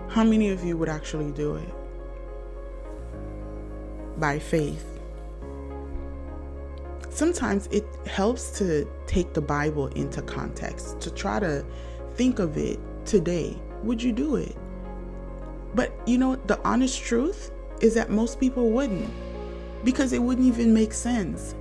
How 0.10 0.24
many 0.24 0.50
of 0.50 0.64
you 0.64 0.78
would 0.78 0.90
actually 0.90 1.32
do 1.32 1.56
it? 1.56 1.70
By 4.18 4.40
faith. 4.40 4.86
Sometimes 7.10 7.68
it 7.68 7.86
helps 8.08 8.58
to 8.58 8.88
take 9.06 9.34
the 9.34 9.42
Bible 9.42 9.88
into 9.88 10.22
context, 10.24 11.00
to 11.02 11.12
try 11.12 11.40
to 11.40 11.64
think 12.16 12.40
of 12.40 12.58
it 12.58 12.80
today. 13.06 13.58
Would 13.84 14.02
you 14.02 14.12
do 14.12 14.36
it? 14.36 14.56
But 15.76 15.92
you 16.08 16.18
know, 16.18 16.36
the 16.36 16.60
honest 16.66 17.02
truth 17.02 17.52
is 17.82 17.94
that 17.96 18.10
most 18.10 18.40
people 18.40 18.70
wouldn't 18.72 19.10
because 19.84 20.14
it 20.14 20.22
wouldn't 20.22 20.48
even 20.48 20.74
make 20.74 20.94
sense. 20.94 21.56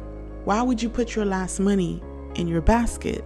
Why 0.45 0.63
would 0.63 0.83
you 0.83 0.89
put 0.89 1.15
your 1.15 1.25
last 1.25 1.61
money 1.61 2.03
in 2.35 2.49
your 2.49 2.61
basket? 2.61 3.25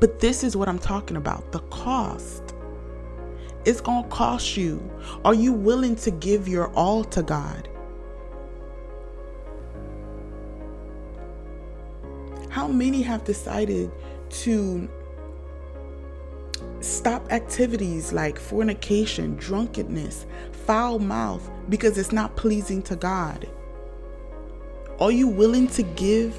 But 0.00 0.20
this 0.20 0.44
is 0.44 0.56
what 0.56 0.68
I'm 0.68 0.78
talking 0.78 1.16
about 1.16 1.50
the 1.52 1.60
cost. 1.70 2.47
It's 3.64 3.80
going 3.80 4.04
to 4.04 4.08
cost 4.08 4.56
you. 4.56 4.80
Are 5.24 5.34
you 5.34 5.52
willing 5.52 5.96
to 5.96 6.10
give 6.10 6.48
your 6.48 6.68
all 6.74 7.04
to 7.04 7.22
God? 7.22 7.68
How 12.48 12.66
many 12.66 13.02
have 13.02 13.24
decided 13.24 13.90
to 14.30 14.88
stop 16.80 17.30
activities 17.32 18.12
like 18.12 18.38
fornication, 18.38 19.36
drunkenness, 19.36 20.26
foul 20.52 20.98
mouth 20.98 21.48
because 21.68 21.98
it's 21.98 22.12
not 22.12 22.36
pleasing 22.36 22.82
to 22.82 22.96
God? 22.96 23.48
Are 25.00 25.12
you 25.12 25.28
willing 25.28 25.68
to 25.68 25.82
give 25.82 26.36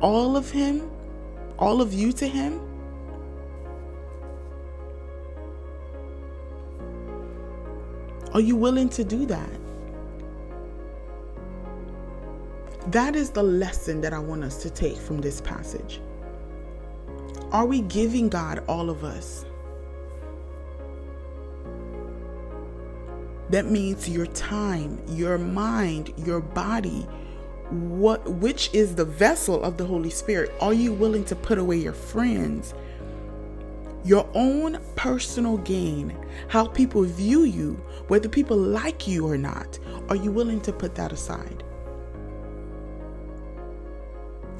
all 0.00 0.36
of 0.36 0.50
Him, 0.50 0.90
all 1.58 1.82
of 1.82 1.92
you 1.92 2.12
to 2.12 2.26
Him? 2.26 2.65
Are 8.36 8.40
you 8.40 8.54
willing 8.54 8.90
to 8.90 9.02
do 9.02 9.24
that? 9.24 9.48
That 12.88 13.16
is 13.16 13.30
the 13.30 13.42
lesson 13.42 14.02
that 14.02 14.12
I 14.12 14.18
want 14.18 14.44
us 14.44 14.60
to 14.60 14.68
take 14.68 14.98
from 14.98 15.22
this 15.22 15.40
passage. 15.40 16.02
Are 17.50 17.64
we 17.64 17.80
giving 17.80 18.28
God 18.28 18.62
all 18.68 18.90
of 18.90 19.04
us? 19.04 19.46
That 23.48 23.70
means 23.70 24.06
your 24.06 24.26
time, 24.26 25.00
your 25.08 25.38
mind, 25.38 26.12
your 26.18 26.40
body, 26.40 27.06
what 27.70 28.30
which 28.30 28.68
is 28.74 28.96
the 28.96 29.06
vessel 29.06 29.62
of 29.62 29.78
the 29.78 29.86
Holy 29.86 30.10
Spirit. 30.10 30.52
Are 30.60 30.74
you 30.74 30.92
willing 30.92 31.24
to 31.24 31.34
put 31.34 31.56
away 31.56 31.78
your 31.78 31.94
friends? 31.94 32.74
Your 34.06 34.28
own 34.34 34.78
personal 34.94 35.56
gain, 35.58 36.16
how 36.46 36.68
people 36.68 37.02
view 37.02 37.42
you, 37.42 37.72
whether 38.06 38.28
people 38.28 38.56
like 38.56 39.08
you 39.08 39.26
or 39.26 39.36
not, 39.36 39.80
are 40.08 40.14
you 40.14 40.30
willing 40.30 40.60
to 40.60 40.72
put 40.72 40.94
that 40.94 41.10
aside? 41.10 41.64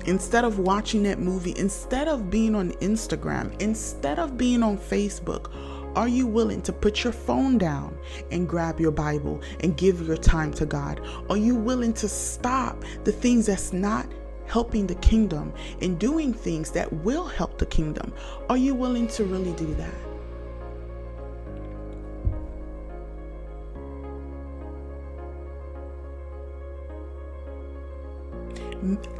Instead 0.07 0.45
of 0.45 0.59
watching 0.59 1.05
that 1.05 1.21
movie, 1.21 1.55
instead 1.57 2.09
of 2.09 2.29
being 2.29 2.57
on 2.57 2.73
Instagram, 2.73 3.57
instead 3.63 4.19
of 4.19 4.37
being 4.37 4.65
on 4.65 4.79
Facebook, 4.79 5.53
are 5.95 6.09
you 6.09 6.27
willing 6.27 6.61
to 6.63 6.73
put 6.73 7.05
your 7.05 7.13
phone 7.13 7.57
down 7.57 7.97
and 8.33 8.49
grab 8.49 8.81
your 8.81 8.91
Bible 8.91 9.41
and 9.61 9.77
give 9.77 10.05
your 10.09 10.17
time 10.17 10.53
to 10.55 10.67
God? 10.67 11.01
Are 11.31 11.37
you 11.37 11.55
willing 11.55 11.93
to 11.95 12.09
stop 12.09 12.83
the 13.05 13.13
things 13.13 13.47
that's 13.47 13.73
not 13.73 14.07
helping 14.47 14.87
the 14.87 14.95
kingdom 14.97 15.53
and 15.81 15.99
doing 15.99 16.33
things 16.33 16.71
that 16.73 16.93
will 16.93 17.27
help 17.27 17.59
the 17.59 17.67
kingdom? 17.67 18.13
Are 18.49 18.57
you 18.57 18.75
willing 18.75 19.09
to 19.09 19.25
really 19.25 19.53
do 19.53 19.75
that? 19.75 19.95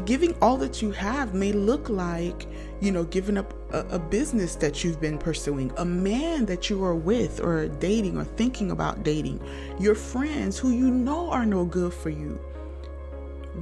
giving 0.05 0.35
all 0.41 0.57
that 0.57 0.81
you 0.83 0.91
have 0.93 1.35
may 1.35 1.53
look 1.53 1.89
like, 1.89 2.47
you 2.81 2.93
know, 2.93 3.05
giving 3.05 3.37
up 3.37 3.55
a, 3.73 3.81
a, 3.97 3.99
business 3.99 4.55
that 4.57 4.85
you've 4.85 5.01
been 5.01 5.19
pursuing, 5.19 5.73
a 5.79 5.85
man 5.85 6.47
that 6.47 6.71
you 6.71 6.83
are 6.85 6.95
with 6.95 7.41
or 7.41 7.69
dating 7.69 8.17
or 8.17 8.25
thinking 8.25 8.71
about 8.71 9.03
dating, 9.03 9.41
your 9.79 9.95
friends 9.95 10.59
who 10.59 10.71
you 10.71 10.91
know 10.91 11.31
are 11.31 11.47
no 11.47 11.65
good 11.65 11.93
for 11.93 12.11
you. 12.11 12.39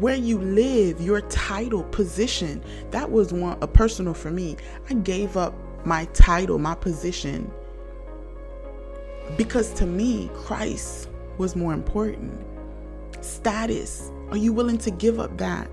Where 0.00 0.16
you 0.16 0.38
live, 0.40 1.00
your 1.00 1.20
title, 1.22 1.84
position. 1.84 2.62
That 2.90 3.10
was 3.10 3.32
one 3.32 3.58
a 3.62 3.68
personal 3.68 4.14
for 4.14 4.30
me. 4.30 4.56
I 4.90 4.94
gave 4.94 5.36
up 5.36 5.54
my 5.84 6.06
title, 6.06 6.58
my 6.58 6.74
position 6.74 7.50
because 9.36 9.72
to 9.74 9.86
me, 9.86 10.30
Christ 10.34 11.08
was 11.38 11.56
more 11.56 11.72
important. 11.72 12.44
Status. 13.20 14.10
Are 14.30 14.36
you 14.36 14.52
willing 14.52 14.78
to 14.78 14.90
give 14.90 15.18
up 15.18 15.36
that? 15.38 15.70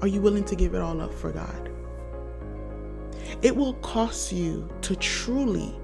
Are 0.00 0.08
you 0.08 0.20
willing 0.20 0.44
to 0.44 0.56
give 0.56 0.74
it 0.74 0.80
all 0.80 1.00
up 1.00 1.12
for 1.12 1.30
God? 1.30 1.70
It 3.42 3.54
will 3.54 3.74
cost 3.74 4.32
you 4.32 4.68
to 4.82 4.96
truly 4.96 5.74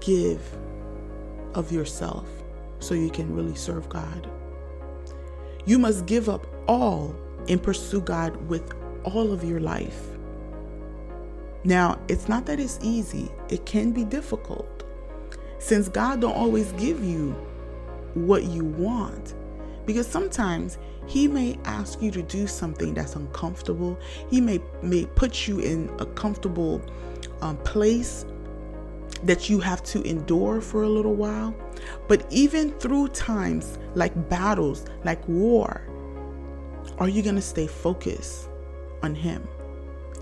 give 0.00 0.40
of 1.54 1.70
yourself 1.70 2.26
so 2.80 2.94
you 2.94 3.10
can 3.10 3.34
really 3.34 3.54
serve 3.54 3.88
God. 3.88 4.30
You 5.64 5.78
must 5.78 6.06
give 6.06 6.28
up 6.28 6.46
all 6.66 7.14
and 7.48 7.62
pursue 7.62 8.00
God 8.00 8.36
with 8.48 8.72
all 9.04 9.32
of 9.32 9.44
your 9.44 9.60
life. 9.60 10.08
Now, 11.62 12.00
it's 12.08 12.28
not 12.28 12.46
that 12.46 12.58
it's 12.58 12.78
easy. 12.82 13.30
It 13.48 13.66
can 13.66 13.92
be 13.92 14.04
difficult. 14.04 14.84
Since 15.58 15.88
God 15.88 16.22
don't 16.22 16.34
always 16.34 16.72
give 16.72 17.04
you 17.04 17.32
what 18.14 18.44
you 18.44 18.64
want. 18.64 19.34
Because 19.84 20.06
sometimes 20.06 20.78
he 21.06 21.28
may 21.28 21.58
ask 21.64 22.00
you 22.00 22.10
to 22.12 22.22
do 22.22 22.46
something 22.46 22.94
that's 22.94 23.16
uncomfortable. 23.16 23.98
He 24.30 24.40
may 24.40 24.60
may 24.82 25.06
put 25.06 25.48
you 25.48 25.60
in 25.60 25.90
a 25.98 26.06
comfortable 26.06 26.80
um, 27.42 27.56
place 27.58 28.24
that 29.24 29.50
you 29.50 29.60
have 29.60 29.82
to 29.84 30.02
endure 30.02 30.60
for 30.60 30.82
a 30.82 30.88
little 30.88 31.14
while. 31.14 31.54
But 32.08 32.26
even 32.30 32.72
through 32.78 33.08
times 33.08 33.78
like 33.94 34.28
battles, 34.28 34.86
like 35.04 35.26
war, 35.28 35.82
are 36.98 37.08
you 37.08 37.22
going 37.22 37.36
to 37.36 37.42
stay 37.42 37.66
focused 37.66 38.48
on 39.02 39.14
Him 39.14 39.46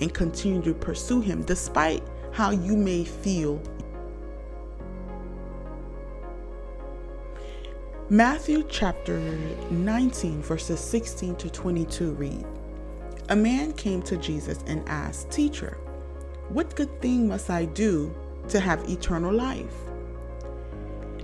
and 0.00 0.12
continue 0.12 0.62
to 0.62 0.74
pursue 0.74 1.20
Him 1.20 1.42
despite 1.42 2.02
how 2.32 2.50
you 2.50 2.76
may 2.76 3.04
feel? 3.04 3.60
Matthew 8.10 8.64
chapter 8.70 9.18
19, 9.70 10.40
verses 10.42 10.80
16 10.80 11.36
to 11.36 11.50
22 11.50 12.12
read 12.12 12.46
A 13.28 13.36
man 13.36 13.74
came 13.74 14.00
to 14.02 14.16
Jesus 14.16 14.60
and 14.66 14.88
asked, 14.88 15.30
Teacher, 15.30 15.76
what 16.48 16.74
good 16.74 17.02
thing 17.02 17.28
must 17.28 17.50
I 17.50 17.66
do 17.66 18.14
to 18.50 18.60
have 18.60 18.88
eternal 18.88 19.32
life? 19.32 19.74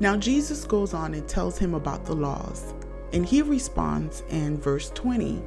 Now, 0.01 0.17
Jesus 0.17 0.65
goes 0.65 0.93
on 0.93 1.15
and 1.15 1.29
tells 1.29 1.59
him 1.59 1.75
about 1.75 2.05
the 2.05 2.15
laws, 2.15 2.75
and 3.13 3.25
he 3.25 3.43
responds 3.43 4.23
in 4.29 4.59
verse 4.59 4.91
20. 4.91 5.43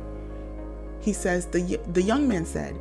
He 1.01 1.13
says, 1.13 1.47
The, 1.47 1.79
the 1.93 2.01
young 2.01 2.27
man 2.27 2.45
said, 2.45 2.79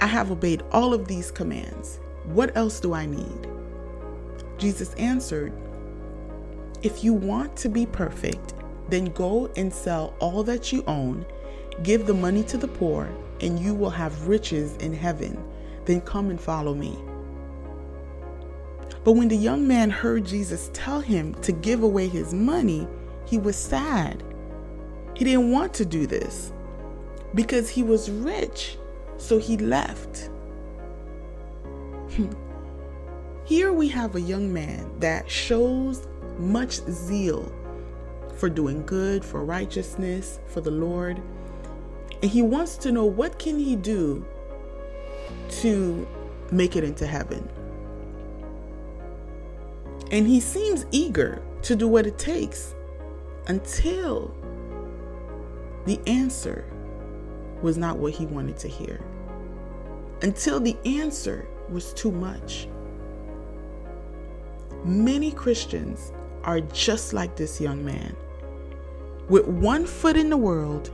I 0.00 0.06
have 0.06 0.30
obeyed 0.30 0.62
all 0.72 0.94
of 0.94 1.06
these 1.06 1.30
commands. 1.30 2.00
What 2.24 2.56
else 2.56 2.80
do 2.80 2.94
I 2.94 3.06
need? 3.06 3.48
Jesus 4.58 4.94
answered, 4.94 5.52
if 6.84 7.02
you 7.02 7.14
want 7.14 7.56
to 7.56 7.70
be 7.70 7.86
perfect, 7.86 8.52
then 8.90 9.06
go 9.06 9.50
and 9.56 9.72
sell 9.72 10.12
all 10.20 10.42
that 10.42 10.70
you 10.70 10.84
own, 10.86 11.24
give 11.82 12.04
the 12.04 12.12
money 12.12 12.42
to 12.44 12.58
the 12.58 12.68
poor, 12.68 13.08
and 13.40 13.58
you 13.58 13.74
will 13.74 13.88
have 13.88 14.28
riches 14.28 14.76
in 14.76 14.92
heaven. 14.92 15.42
Then 15.86 16.02
come 16.02 16.28
and 16.28 16.38
follow 16.38 16.74
me. 16.74 16.98
But 19.04 19.12
when 19.12 19.28
the 19.28 19.36
young 19.36 19.68
man 19.68 19.90
heard 19.90 20.24
Jesus 20.24 20.70
tell 20.72 21.00
him 21.00 21.34
to 21.42 21.52
give 21.52 21.82
away 21.82 22.08
his 22.08 22.32
money, 22.32 22.88
he 23.26 23.36
was 23.38 23.56
sad. 23.56 24.22
He 25.14 25.24
didn't 25.24 25.52
want 25.52 25.74
to 25.74 25.84
do 25.84 26.06
this 26.06 26.52
because 27.34 27.68
he 27.68 27.82
was 27.82 28.10
rich, 28.10 28.78
so 29.18 29.38
he 29.38 29.56
left. 29.58 30.30
Hmm. 32.14 32.32
Here 33.44 33.72
we 33.72 33.88
have 33.88 34.16
a 34.16 34.20
young 34.20 34.52
man 34.52 34.90
that 35.00 35.30
shows 35.30 36.06
much 36.38 36.76
zeal 36.88 37.52
for 38.36 38.48
doing 38.48 38.84
good, 38.86 39.24
for 39.24 39.44
righteousness, 39.44 40.40
for 40.46 40.62
the 40.62 40.70
Lord. 40.70 41.20
And 42.22 42.30
he 42.30 42.40
wants 42.40 42.78
to 42.78 42.92
know 42.92 43.04
what 43.04 43.38
can 43.38 43.58
he 43.58 43.76
do 43.76 44.24
to 45.60 46.08
make 46.50 46.74
it 46.74 46.84
into 46.84 47.06
heaven. 47.06 47.48
And 50.14 50.28
he 50.28 50.38
seems 50.38 50.86
eager 50.92 51.42
to 51.62 51.74
do 51.74 51.88
what 51.88 52.06
it 52.06 52.18
takes 52.18 52.76
until 53.48 54.32
the 55.86 55.98
answer 56.06 56.64
was 57.62 57.76
not 57.76 57.98
what 57.98 58.12
he 58.12 58.24
wanted 58.24 58.56
to 58.58 58.68
hear. 58.68 59.04
Until 60.22 60.60
the 60.60 60.76
answer 60.84 61.48
was 61.68 61.92
too 61.94 62.12
much. 62.12 62.68
Many 64.84 65.32
Christians 65.32 66.12
are 66.44 66.60
just 66.60 67.12
like 67.12 67.34
this 67.34 67.60
young 67.60 67.84
man, 67.84 68.14
with 69.28 69.48
one 69.48 69.84
foot 69.84 70.16
in 70.16 70.30
the 70.30 70.36
world 70.36 70.92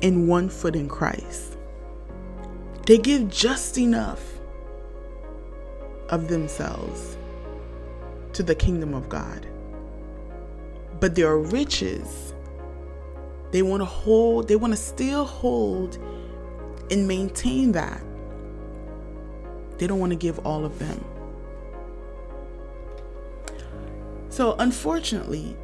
and 0.00 0.28
one 0.28 0.48
foot 0.48 0.76
in 0.76 0.88
Christ. 0.88 1.58
They 2.86 2.98
give 2.98 3.30
just 3.30 3.78
enough 3.78 4.22
of 6.10 6.28
themselves 6.28 7.17
to 8.38 8.44
the 8.44 8.54
kingdom 8.54 8.94
of 8.94 9.08
God. 9.08 9.48
But 11.00 11.16
their 11.16 11.36
riches, 11.36 12.32
they 13.50 13.62
want 13.62 13.80
to 13.80 13.84
hold, 13.84 14.46
they 14.46 14.54
want 14.54 14.72
to 14.72 14.76
still 14.76 15.24
hold 15.24 15.98
and 16.88 17.08
maintain 17.08 17.72
that. 17.72 18.00
They 19.78 19.88
don't 19.88 19.98
want 19.98 20.12
to 20.12 20.16
give 20.16 20.38
all 20.46 20.64
of 20.64 20.78
them. 20.78 21.04
So, 24.28 24.54
unfortunately, 24.60 25.56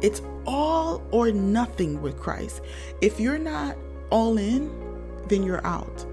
it's 0.00 0.22
all 0.46 1.02
or 1.10 1.32
nothing 1.32 2.00
with 2.00 2.18
Christ. 2.18 2.62
If 3.02 3.20
you're 3.20 3.36
not 3.36 3.76
all 4.08 4.38
in, 4.38 4.70
then 5.28 5.42
you're 5.42 5.64
out. 5.66 6.06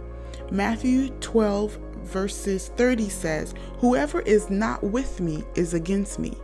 Matthew 0.52 1.12
12, 1.22 1.80
verses 2.10 2.70
30 2.76 3.10
says, 3.10 3.54
Whoever 3.80 4.22
is 4.22 4.50
not 4.50 4.84
with 4.84 5.20
me 5.22 5.44
is 5.56 5.74
against 5.74 6.20
me. 6.20 6.38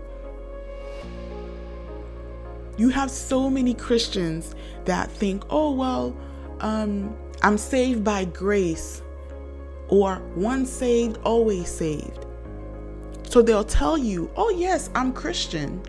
You 2.77 2.89
have 2.89 3.09
so 3.09 3.49
many 3.49 3.73
Christians 3.73 4.53
that 4.85 5.09
think, 5.11 5.43
oh, 5.49 5.71
well, 5.71 6.15
um, 6.59 7.15
I'm 7.41 7.57
saved 7.57 8.03
by 8.03 8.25
grace, 8.25 9.01
or 9.87 10.21
once 10.35 10.69
saved, 10.69 11.19
always 11.23 11.69
saved. 11.69 12.25
So 13.29 13.41
they'll 13.41 13.63
tell 13.63 13.97
you, 13.97 14.29
oh, 14.35 14.49
yes, 14.49 14.89
I'm 14.95 15.13
Christian. 15.13 15.81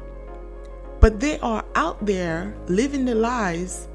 But 1.01 1.21
they 1.21 1.39
are 1.41 1.65
out 1.75 2.05
there 2.05 2.55
living 2.69 3.05
their 3.05 3.15
lives 3.15 3.89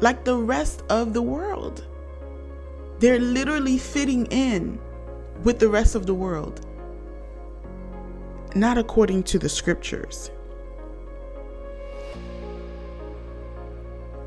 like 0.00 0.24
the 0.24 0.36
rest 0.36 0.82
of 0.88 1.12
the 1.12 1.22
world. 1.22 1.86
They're 3.00 3.18
literally 3.18 3.78
fitting 3.78 4.26
in 4.26 4.78
with 5.42 5.58
the 5.58 5.70
rest 5.70 5.94
of 5.94 6.04
the 6.04 6.12
world, 6.12 6.66
not 8.54 8.76
according 8.76 9.22
to 9.22 9.38
the 9.38 9.48
scriptures. 9.48 10.30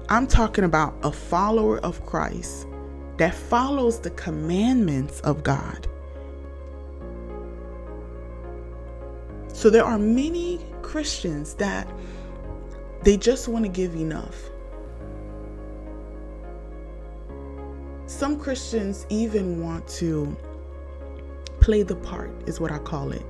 I'm 0.10 0.26
talking 0.26 0.64
about 0.64 0.96
a 1.04 1.12
follower 1.12 1.78
of 1.82 2.04
Christ 2.08 2.66
that 3.18 3.36
follows 3.36 4.00
the 4.00 4.10
commandments 4.10 5.20
of 5.20 5.44
God. 5.44 5.88
So 9.54 9.70
there 9.70 9.86
are 9.86 10.00
many 10.00 10.66
Christians 10.82 11.54
that 11.56 11.88
they 13.04 13.18
just 13.18 13.48
want 13.48 13.66
to 13.66 13.70
give 13.70 13.94
enough. 13.94 14.50
Some 18.24 18.40
Christians 18.40 19.06
even 19.10 19.62
want 19.62 19.86
to 20.00 20.34
play 21.60 21.84
the 21.84 21.98
part, 21.98 22.32
is 22.48 22.58
what 22.58 22.72
I 22.72 22.78
call 22.78 23.12
it. 23.12 23.26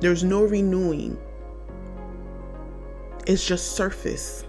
There's 0.00 0.22
no 0.22 0.44
renewing, 0.44 1.18
it's 3.26 3.46
just 3.46 3.72
surface. 3.72 4.44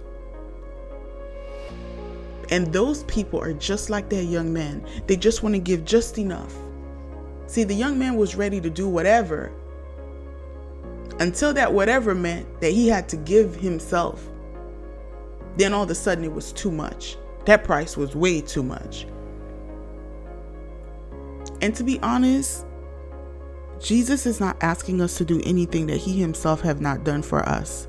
And 2.50 2.74
those 2.74 3.06
people 3.06 3.40
are 3.40 3.54
just 3.54 3.90
like 3.90 4.10
that 4.10 4.26
young 4.26 4.52
man. 4.52 4.86
They 5.08 5.16
just 5.16 5.44
want 5.44 5.56
to 5.56 5.60
give 5.60 5.86
just 5.86 6.18
enough. 6.18 6.54
See, 7.48 7.64
the 7.64 7.74
young 7.74 7.98
man 7.98 8.18
was 8.18 8.36
ready 8.36 8.60
to 8.60 8.70
do 8.70 8.90
whatever 8.90 9.54
until 11.22 11.54
that 11.54 11.72
whatever 11.72 12.14
meant 12.14 12.60
that 12.60 12.74
he 12.74 12.90
had 12.90 13.08
to 13.08 13.16
give 13.16 13.56
himself. 13.56 14.28
Then 15.56 15.74
all 15.74 15.84
of 15.84 15.90
a 15.90 15.96
sudden 15.96 16.26
it 16.26 16.34
was 16.34 16.52
too 16.52 16.70
much. 16.70 17.16
That 17.50 17.64
price 17.64 17.98
was 17.98 18.16
way 18.16 18.42
too 18.42 18.62
much. 18.62 19.08
And 21.64 21.74
to 21.74 21.84
be 21.84 22.00
honest, 22.02 22.64
Jesus 23.80 24.28
is 24.28 24.40
not 24.40 24.56
asking 24.62 25.02
us 25.02 25.18
to 25.18 25.26
do 25.26 25.42
anything 25.44 25.88
that 25.88 25.98
he 25.98 26.20
himself 26.20 26.62
have 26.62 26.80
not 26.80 27.04
done 27.04 27.24
for 27.24 27.40
us. 27.50 27.88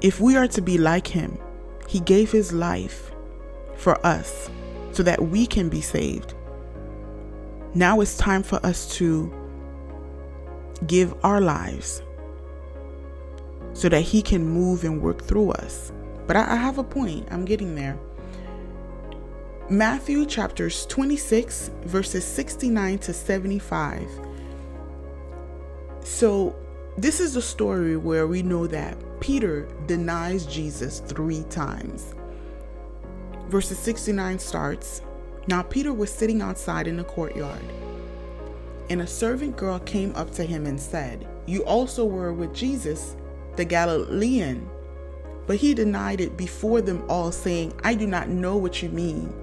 If 0.00 0.18
we 0.18 0.34
are 0.34 0.48
to 0.48 0.62
be 0.62 0.78
like 0.78 1.06
him, 1.06 1.36
he 1.86 2.00
gave 2.00 2.32
his 2.32 2.54
life 2.54 3.12
for 3.76 4.00
us 4.06 4.48
so 4.92 5.02
that 5.02 5.22
we 5.22 5.46
can 5.46 5.68
be 5.68 5.82
saved. 5.82 6.32
Now 7.74 8.00
it's 8.00 8.16
time 8.16 8.42
for 8.42 8.64
us 8.64 8.96
to 8.96 9.30
give 10.86 11.14
our 11.22 11.42
lives 11.42 12.00
so 13.74 13.90
that 13.90 14.00
he 14.00 14.22
can 14.22 14.42
move 14.42 14.84
and 14.84 15.02
work 15.02 15.22
through 15.22 15.50
us. 15.50 15.92
But 16.30 16.36
I, 16.36 16.52
I 16.52 16.54
have 16.54 16.78
a 16.78 16.84
point. 16.84 17.26
I'm 17.32 17.44
getting 17.44 17.74
there. 17.74 17.98
Matthew 19.68 20.24
chapters 20.26 20.86
26, 20.86 21.72
verses 21.86 22.24
69 22.24 22.98
to 22.98 23.12
75. 23.12 24.08
So, 26.04 26.54
this 26.96 27.18
is 27.18 27.34
the 27.34 27.42
story 27.42 27.96
where 27.96 28.28
we 28.28 28.44
know 28.44 28.68
that 28.68 28.96
Peter 29.18 29.68
denies 29.88 30.46
Jesus 30.46 31.00
three 31.00 31.42
times. 31.50 32.14
Verses 33.48 33.80
69 33.80 34.38
starts 34.38 35.02
Now 35.48 35.62
Peter 35.62 35.92
was 35.92 36.12
sitting 36.12 36.42
outside 36.42 36.86
in 36.86 36.96
the 36.96 37.02
courtyard, 37.02 37.64
and 38.88 39.02
a 39.02 39.06
servant 39.08 39.56
girl 39.56 39.80
came 39.80 40.14
up 40.14 40.30
to 40.34 40.44
him 40.44 40.64
and 40.66 40.78
said, 40.80 41.26
You 41.46 41.64
also 41.64 42.04
were 42.04 42.32
with 42.32 42.54
Jesus, 42.54 43.16
the 43.56 43.64
Galilean. 43.64 44.69
But 45.50 45.56
he 45.56 45.74
denied 45.74 46.20
it 46.20 46.36
before 46.36 46.80
them 46.80 47.02
all, 47.08 47.32
saying, 47.32 47.74
I 47.82 47.94
do 47.94 48.06
not 48.06 48.28
know 48.28 48.56
what 48.56 48.84
you 48.84 48.88
mean. 48.88 49.34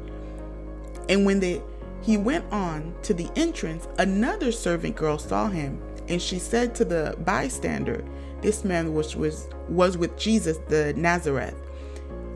And 1.09 1.25
when 1.25 1.41
they 1.41 1.61
he 2.01 2.15
went 2.15 2.45
on 2.49 2.95
to 3.01 3.13
the 3.13 3.29
entrance, 3.35 3.89
another 3.97 4.53
servant 4.53 4.95
girl 4.95 5.17
saw 5.17 5.49
him, 5.49 5.81
and 6.07 6.21
she 6.21 6.39
said 6.39 6.73
to 6.75 6.85
the 6.85 7.17
bystander, 7.25 8.05
This 8.41 8.63
man 8.63 8.93
was, 8.93 9.17
was, 9.17 9.49
was 9.67 9.97
with 9.97 10.17
Jesus 10.17 10.59
the 10.69 10.93
Nazareth. 10.93 11.55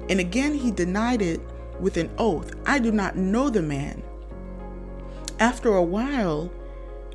And 0.10 0.20
again 0.20 0.54
he 0.54 0.72
denied 0.72 1.22
it 1.22 1.40
with 1.80 1.96
an 1.96 2.10
oath, 2.18 2.54
I 2.66 2.78
do 2.78 2.92
not 2.92 3.16
know 3.16 3.50
the 3.50 3.62
man. 3.62 4.04
After 5.40 5.74
a 5.74 5.82
while, 5.82 6.52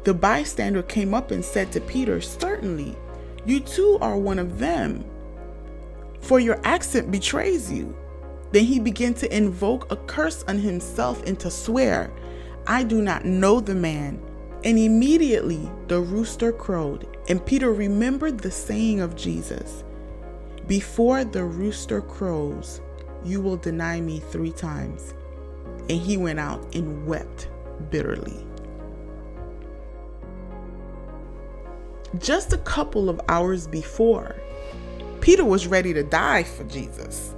the 0.05 0.15
bystander 0.15 0.83
came 0.83 1.13
up 1.13 1.33
and 1.33 1.45
said 1.45 1.71
to 1.73 1.83
Peter, 1.83 2.23
Certainly, 2.23 2.97
you 3.45 3.61
too 3.61 3.99
are 4.01 4.17
one 4.17 4.39
of 4.39 4.59
them, 4.59 5.05
for 6.27 6.41
your 6.41 6.61
accent 6.65 7.11
betrays 7.13 7.71
you. 7.71 7.97
Then 8.51 8.65
he 8.65 8.81
began 8.81 9.15
to 9.15 9.37
invoke 9.37 9.91
a 9.93 9.97
curse 9.97 10.45
on 10.49 10.59
himself 10.59 11.23
and 11.25 11.39
to 11.41 11.51
swear, 11.51 12.13
I 12.67 12.83
do 12.83 13.01
not 13.01 13.25
know 13.25 13.61
the 13.61 13.75
man. 13.75 14.21
And 14.65 14.79
immediately 14.79 15.71
the 15.87 16.01
rooster 16.01 16.51
crowed, 16.51 17.07
and 17.29 17.45
Peter 17.45 17.73
remembered 17.73 18.39
the 18.39 18.51
saying 18.51 19.01
of 19.01 19.15
Jesus 19.15 19.85
Before 20.67 21.23
the 21.23 21.45
rooster 21.45 22.01
crows, 22.01 22.81
you 23.25 23.41
will 23.41 23.57
deny 23.57 24.01
me 24.01 24.19
three 24.19 24.53
times. 24.53 25.15
And 25.89 26.01
he 26.01 26.17
went 26.17 26.41
out 26.41 26.75
and 26.75 27.07
wept 27.07 27.49
bitterly. 27.91 28.45
Just 32.19 32.53
a 32.53 32.59
couple 32.59 33.09
of 33.09 33.21
hours 33.29 33.69
before, 33.69 34.35
Peter 35.27 35.45
was 35.45 35.67
ready 35.67 35.93
to 35.93 36.05
die 36.05 36.45
for 36.45 36.63
Jesus. 36.63 37.35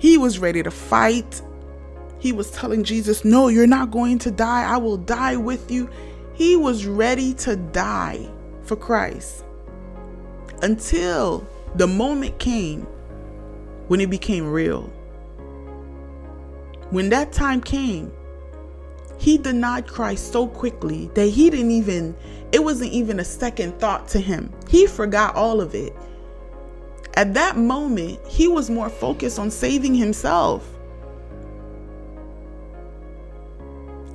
He 0.00 0.18
was 0.18 0.40
ready 0.40 0.64
to 0.64 0.70
fight. 0.72 1.42
He 2.18 2.32
was 2.32 2.50
telling 2.50 2.82
Jesus, 2.82 3.24
No, 3.24 3.46
you're 3.46 3.68
not 3.68 3.92
going 3.92 4.18
to 4.18 4.32
die. 4.32 4.64
I 4.64 4.76
will 4.76 4.96
die 4.96 5.36
with 5.36 5.70
you. 5.70 5.88
He 6.34 6.56
was 6.56 6.86
ready 6.86 7.34
to 7.34 7.54
die 7.54 8.28
for 8.64 8.74
Christ 8.74 9.44
until 10.60 11.46
the 11.76 11.86
moment 11.86 12.36
came 12.40 12.80
when 13.86 14.00
it 14.00 14.10
became 14.10 14.50
real. 14.50 14.92
When 16.90 17.10
that 17.10 17.30
time 17.30 17.60
came, 17.60 18.12
he 19.18 19.38
denied 19.38 19.86
Christ 19.86 20.32
so 20.32 20.48
quickly 20.48 21.12
that 21.14 21.26
he 21.26 21.48
didn't 21.48 21.70
even, 21.70 22.16
it 22.50 22.64
wasn't 22.64 22.90
even 22.90 23.20
a 23.20 23.24
second 23.24 23.78
thought 23.78 24.08
to 24.08 24.18
him. 24.18 24.52
He 24.68 24.88
forgot 24.88 25.36
all 25.36 25.60
of 25.60 25.76
it. 25.76 25.94
At 27.14 27.34
that 27.34 27.56
moment, 27.56 28.20
he 28.26 28.48
was 28.48 28.70
more 28.70 28.88
focused 28.88 29.38
on 29.38 29.50
saving 29.50 29.94
himself. 29.94 30.68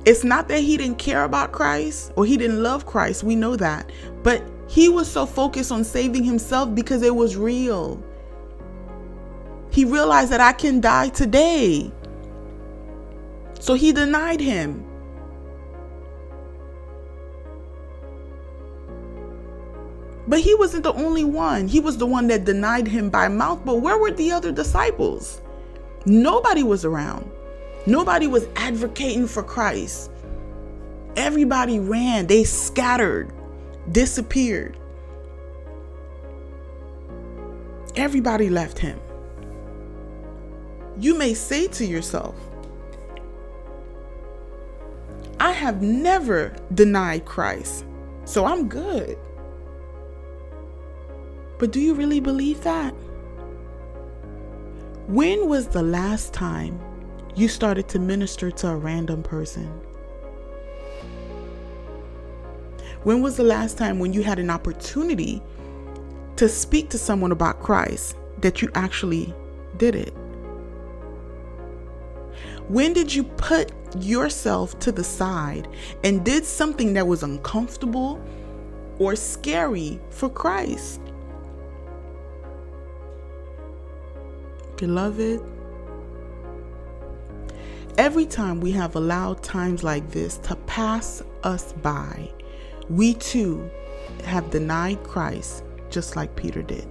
It's 0.04 0.22
not 0.22 0.46
that 0.48 0.60
he 0.60 0.76
didn't 0.76 0.98
care 0.98 1.24
about 1.24 1.52
Christ 1.52 2.12
or 2.16 2.24
he 2.24 2.36
didn't 2.36 2.62
love 2.62 2.86
Christ, 2.86 3.24
we 3.24 3.34
know 3.34 3.56
that. 3.56 3.90
But 4.22 4.42
he 4.68 4.88
was 4.88 5.10
so 5.10 5.26
focused 5.26 5.72
on 5.72 5.82
saving 5.84 6.24
himself 6.24 6.74
because 6.74 7.02
it 7.02 7.14
was 7.14 7.36
real. 7.36 8.02
He 9.70 9.84
realized 9.84 10.30
that 10.30 10.40
I 10.40 10.52
can 10.52 10.80
die 10.80 11.08
today. 11.08 11.92
So 13.58 13.74
he 13.74 13.92
denied 13.92 14.40
him. 14.40 14.85
But 20.28 20.40
he 20.40 20.54
wasn't 20.54 20.82
the 20.82 20.92
only 20.94 21.24
one. 21.24 21.68
He 21.68 21.80
was 21.80 21.98
the 21.98 22.06
one 22.06 22.26
that 22.28 22.44
denied 22.44 22.88
him 22.88 23.10
by 23.10 23.28
mouth. 23.28 23.60
But 23.64 23.76
where 23.76 23.98
were 23.98 24.10
the 24.10 24.32
other 24.32 24.50
disciples? 24.50 25.40
Nobody 26.04 26.62
was 26.62 26.84
around. 26.84 27.30
Nobody 27.86 28.26
was 28.26 28.46
advocating 28.56 29.28
for 29.28 29.42
Christ. 29.42 30.10
Everybody 31.16 31.78
ran, 31.78 32.26
they 32.26 32.44
scattered, 32.44 33.32
disappeared. 33.92 34.76
Everybody 37.94 38.50
left 38.50 38.78
him. 38.78 39.00
You 40.98 41.16
may 41.16 41.34
say 41.34 41.68
to 41.68 41.86
yourself, 41.86 42.34
I 45.38 45.52
have 45.52 45.82
never 45.82 46.54
denied 46.74 47.24
Christ, 47.24 47.84
so 48.24 48.44
I'm 48.44 48.68
good. 48.68 49.18
But 51.58 51.70
do 51.70 51.80
you 51.80 51.94
really 51.94 52.20
believe 52.20 52.62
that? 52.64 52.94
When 55.06 55.48
was 55.48 55.68
the 55.68 55.82
last 55.82 56.34
time 56.34 56.80
you 57.34 57.48
started 57.48 57.88
to 57.90 57.98
minister 57.98 58.50
to 58.50 58.68
a 58.68 58.76
random 58.76 59.22
person? 59.22 59.66
When 63.04 63.22
was 63.22 63.36
the 63.36 63.44
last 63.44 63.78
time 63.78 63.98
when 63.98 64.12
you 64.12 64.22
had 64.22 64.38
an 64.38 64.50
opportunity 64.50 65.40
to 66.36 66.48
speak 66.48 66.90
to 66.90 66.98
someone 66.98 67.32
about 67.32 67.62
Christ 67.62 68.16
that 68.40 68.60
you 68.60 68.68
actually 68.74 69.32
did 69.76 69.94
it? 69.94 70.12
When 72.68 72.92
did 72.92 73.14
you 73.14 73.22
put 73.22 73.70
yourself 74.00 74.76
to 74.80 74.90
the 74.90 75.04
side 75.04 75.68
and 76.02 76.24
did 76.24 76.44
something 76.44 76.94
that 76.94 77.06
was 77.06 77.22
uncomfortable 77.22 78.20
or 78.98 79.14
scary 79.14 80.00
for 80.10 80.28
Christ? 80.28 81.00
Beloved, 84.76 85.42
every 87.96 88.26
time 88.26 88.60
we 88.60 88.72
have 88.72 88.94
allowed 88.94 89.42
times 89.42 89.82
like 89.82 90.10
this 90.10 90.36
to 90.38 90.54
pass 90.66 91.22
us 91.44 91.72
by, 91.74 92.30
we 92.90 93.14
too 93.14 93.70
have 94.24 94.50
denied 94.50 95.02
Christ 95.02 95.64
just 95.88 96.14
like 96.14 96.36
Peter 96.36 96.62
did. 96.62 96.86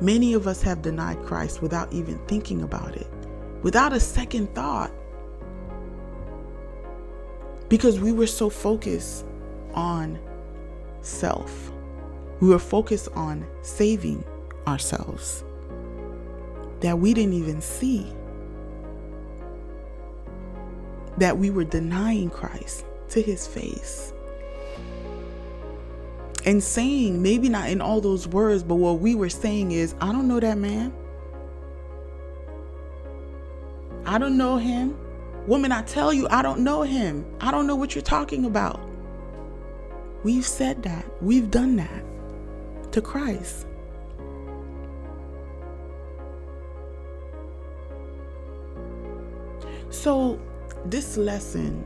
Many 0.00 0.34
of 0.34 0.46
us 0.46 0.62
have 0.62 0.80
denied 0.80 1.20
Christ 1.24 1.60
without 1.60 1.92
even 1.92 2.18
thinking 2.28 2.62
about 2.62 2.94
it, 2.94 3.08
without 3.62 3.92
a 3.92 3.98
second 3.98 4.54
thought, 4.54 4.92
because 7.68 7.98
we 7.98 8.12
were 8.12 8.28
so 8.28 8.48
focused 8.48 9.26
on 9.74 10.20
self. 11.00 11.72
We 12.40 12.48
were 12.48 12.58
focused 12.58 13.08
on 13.14 13.46
saving 13.62 14.24
ourselves 14.66 15.44
that 16.80 16.98
we 16.98 17.12
didn't 17.14 17.32
even 17.32 17.60
see 17.60 18.12
that 21.16 21.36
we 21.36 21.50
were 21.50 21.64
denying 21.64 22.30
Christ 22.30 22.84
to 23.08 23.20
his 23.20 23.46
face. 23.46 24.12
And 26.46 26.62
saying, 26.62 27.20
maybe 27.20 27.48
not 27.48 27.68
in 27.68 27.80
all 27.80 28.00
those 28.00 28.28
words, 28.28 28.62
but 28.62 28.76
what 28.76 29.00
we 29.00 29.16
were 29.16 29.28
saying 29.28 29.72
is, 29.72 29.94
I 30.00 30.12
don't 30.12 30.28
know 30.28 30.38
that 30.38 30.56
man. 30.56 30.92
I 34.06 34.18
don't 34.18 34.38
know 34.38 34.56
him. 34.56 34.96
Woman, 35.46 35.72
I 35.72 35.82
tell 35.82 36.12
you, 36.12 36.28
I 36.30 36.42
don't 36.42 36.60
know 36.60 36.82
him. 36.82 37.26
I 37.40 37.50
don't 37.50 37.66
know 37.66 37.74
what 37.74 37.94
you're 37.94 38.02
talking 38.02 38.44
about. 38.44 38.80
We've 40.22 40.46
said 40.46 40.84
that. 40.84 41.04
We've 41.20 41.50
done 41.50 41.76
that 41.76 42.04
to 42.98 43.02
Christ. 43.02 43.66
So, 49.90 50.40
this 50.84 51.16
lesson 51.16 51.84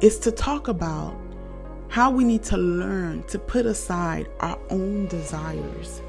is 0.00 0.18
to 0.20 0.30
talk 0.30 0.68
about 0.68 1.18
how 1.88 2.10
we 2.10 2.24
need 2.24 2.42
to 2.44 2.56
learn 2.56 3.22
to 3.24 3.38
put 3.38 3.64
aside 3.64 4.28
our 4.40 4.58
own 4.70 5.06
desires 5.06 6.02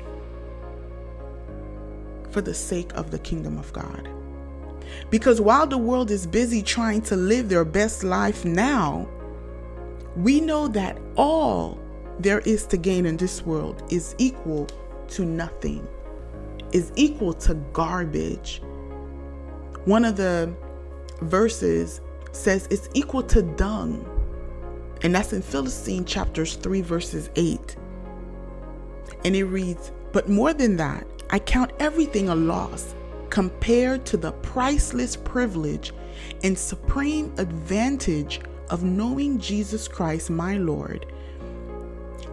for 2.31 2.41
the 2.41 2.53
sake 2.53 2.91
of 2.93 3.11
the 3.11 3.19
kingdom 3.19 3.57
of 3.57 3.71
God. 3.71 4.09
Because 5.09 5.39
while 5.39 5.65
the 5.65 5.77
world 5.77 6.11
is 6.11 6.27
busy 6.27 6.61
trying 6.61 7.01
to 7.03 7.15
live 7.15 7.47
their 7.47 7.65
best 7.65 8.03
life 8.03 8.43
now, 8.43 9.07
we 10.17 10.41
know 10.41 10.67
that 10.67 10.97
all 11.15 11.79
there 12.19 12.39
is 12.39 12.65
to 12.67 12.77
gain 12.77 13.05
in 13.05 13.17
this 13.17 13.41
world 13.45 13.83
is 13.89 14.15
equal 14.17 14.67
to 15.09 15.25
nothing, 15.25 15.87
is 16.71 16.91
equal 16.95 17.33
to 17.33 17.55
garbage. 17.73 18.61
One 19.85 20.05
of 20.05 20.15
the 20.15 20.53
verses 21.21 22.01
says 22.31 22.67
it's 22.71 22.89
equal 22.93 23.23
to 23.23 23.41
dung, 23.41 24.05
and 25.01 25.13
that's 25.13 25.33
in 25.33 25.41
Philippians 25.41 26.09
chapters 26.09 26.55
3, 26.55 26.81
verses 26.81 27.29
8. 27.35 27.75
And 29.23 29.35
it 29.35 29.45
reads, 29.45 29.91
But 30.11 30.29
more 30.29 30.53
than 30.53 30.77
that, 30.77 31.05
I 31.29 31.39
count 31.39 31.71
everything 31.79 32.29
a 32.29 32.35
loss 32.35 32.95
compared 33.29 34.05
to 34.05 34.17
the 34.17 34.31
priceless 34.31 35.15
privilege 35.15 35.93
and 36.43 36.57
supreme 36.57 37.33
advantage 37.37 38.39
of 38.69 38.83
knowing 38.83 39.39
Jesus 39.39 39.87
Christ, 39.87 40.29
my 40.29 40.57
Lord, 40.57 41.05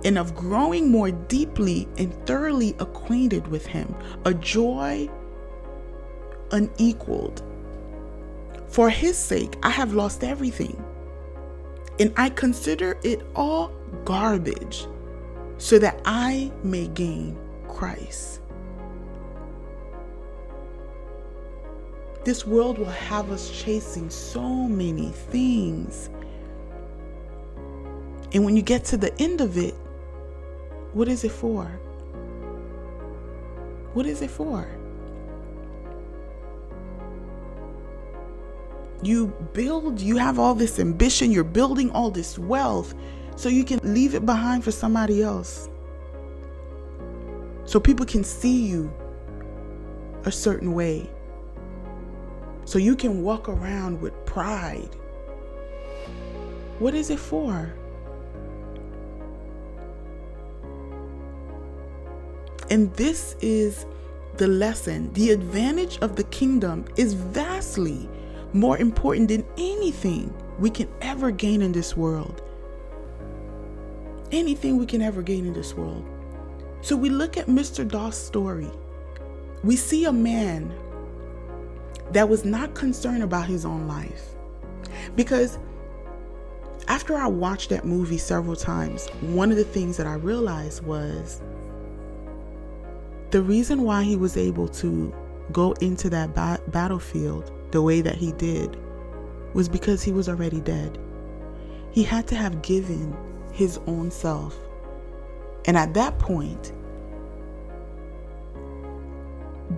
and 0.04 0.18
of 0.18 0.34
growing 0.34 0.90
more 0.90 1.10
deeply 1.10 1.88
and 1.98 2.12
thoroughly 2.26 2.74
acquainted 2.78 3.46
with 3.48 3.66
Him, 3.66 3.94
a 4.24 4.34
joy 4.34 5.08
unequaled. 6.50 7.42
For 8.66 8.90
His 8.90 9.16
sake, 9.16 9.56
I 9.62 9.70
have 9.70 9.94
lost 9.94 10.24
everything, 10.24 10.82
and 12.00 12.12
I 12.16 12.30
consider 12.30 12.98
it 13.02 13.22
all 13.34 13.72
garbage 14.04 14.86
so 15.58 15.78
that 15.78 16.00
I 16.04 16.50
may 16.62 16.88
gain 16.88 17.38
Christ. 17.68 18.40
This 22.24 22.46
world 22.46 22.78
will 22.78 22.86
have 22.86 23.30
us 23.30 23.50
chasing 23.50 24.08
so 24.08 24.48
many 24.48 25.10
things 25.10 26.08
and 28.34 28.44
when 28.44 28.56
you 28.56 28.62
get 28.62 28.84
to 28.86 28.96
the 28.96 29.12
end 29.20 29.40
of 29.40 29.58
it, 29.58 29.74
what 30.92 31.08
is 31.08 31.24
it 31.24 31.32
for? 31.32 31.64
What 33.94 34.06
is 34.06 34.22
it 34.22 34.30
for? 34.30 34.66
You 39.02 39.28
build, 39.52 40.00
you 40.00 40.16
have 40.16 40.38
all 40.38 40.54
this 40.54 40.78
ambition, 40.78 41.32
you're 41.32 41.44
building 41.44 41.90
all 41.90 42.10
this 42.10 42.38
wealth 42.38 42.94
so 43.36 43.48
you 43.48 43.64
can 43.64 43.80
leave 43.82 44.14
it 44.14 44.24
behind 44.24 44.62
for 44.62 44.70
somebody 44.70 45.22
else. 45.22 45.68
So 47.64 47.80
people 47.80 48.06
can 48.06 48.22
see 48.22 48.66
you 48.66 48.92
a 50.24 50.32
certain 50.32 50.72
way. 50.72 51.10
So 52.64 52.78
you 52.78 52.94
can 52.94 53.22
walk 53.22 53.48
around 53.48 54.00
with 54.00 54.12
pride. 54.24 54.94
What 56.78 56.94
is 56.94 57.10
it 57.10 57.18
for? 57.18 57.74
And 62.72 62.90
this 62.94 63.36
is 63.42 63.84
the 64.38 64.48
lesson. 64.48 65.12
The 65.12 65.30
advantage 65.30 65.98
of 65.98 66.16
the 66.16 66.24
kingdom 66.24 66.86
is 66.96 67.12
vastly 67.12 68.08
more 68.54 68.78
important 68.78 69.28
than 69.28 69.44
anything 69.58 70.32
we 70.58 70.70
can 70.70 70.88
ever 71.02 71.30
gain 71.30 71.60
in 71.60 71.72
this 71.72 71.98
world. 71.98 72.40
Anything 74.30 74.78
we 74.78 74.86
can 74.86 75.02
ever 75.02 75.20
gain 75.20 75.44
in 75.44 75.52
this 75.52 75.74
world. 75.74 76.02
So 76.80 76.96
we 76.96 77.10
look 77.10 77.36
at 77.36 77.46
Mr. 77.46 77.86
Doss' 77.86 78.16
story. 78.16 78.70
We 79.62 79.76
see 79.76 80.06
a 80.06 80.12
man 80.12 80.74
that 82.12 82.26
was 82.26 82.46
not 82.46 82.74
concerned 82.74 83.22
about 83.22 83.48
his 83.48 83.66
own 83.66 83.86
life. 83.86 84.30
Because 85.14 85.58
after 86.88 87.18
I 87.18 87.26
watched 87.26 87.68
that 87.68 87.84
movie 87.84 88.16
several 88.16 88.56
times, 88.56 89.10
one 89.20 89.50
of 89.50 89.58
the 89.58 89.64
things 89.64 89.98
that 89.98 90.06
I 90.06 90.14
realized 90.14 90.82
was 90.84 91.42
the 93.32 93.42
reason 93.42 93.82
why 93.82 94.02
he 94.02 94.14
was 94.14 94.36
able 94.36 94.68
to 94.68 95.12
go 95.52 95.72
into 95.80 96.10
that 96.10 96.34
ba- 96.34 96.60
battlefield 96.68 97.50
the 97.70 97.80
way 97.80 98.02
that 98.02 98.14
he 98.14 98.32
did 98.32 98.76
was 99.54 99.70
because 99.70 100.02
he 100.02 100.12
was 100.12 100.28
already 100.28 100.60
dead. 100.60 100.98
He 101.90 102.02
had 102.02 102.26
to 102.28 102.34
have 102.34 102.60
given 102.60 103.16
his 103.52 103.78
own 103.86 104.10
self. 104.10 104.54
And 105.64 105.78
at 105.78 105.94
that 105.94 106.18
point, 106.18 106.72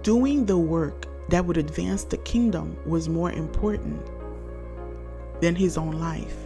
doing 0.02 0.46
the 0.46 0.58
work 0.58 1.06
that 1.28 1.44
would 1.44 1.56
advance 1.56 2.02
the 2.02 2.18
kingdom 2.18 2.76
was 2.84 3.08
more 3.08 3.30
important 3.30 4.04
than 5.40 5.54
his 5.54 5.78
own 5.78 5.92
life. 5.92 6.36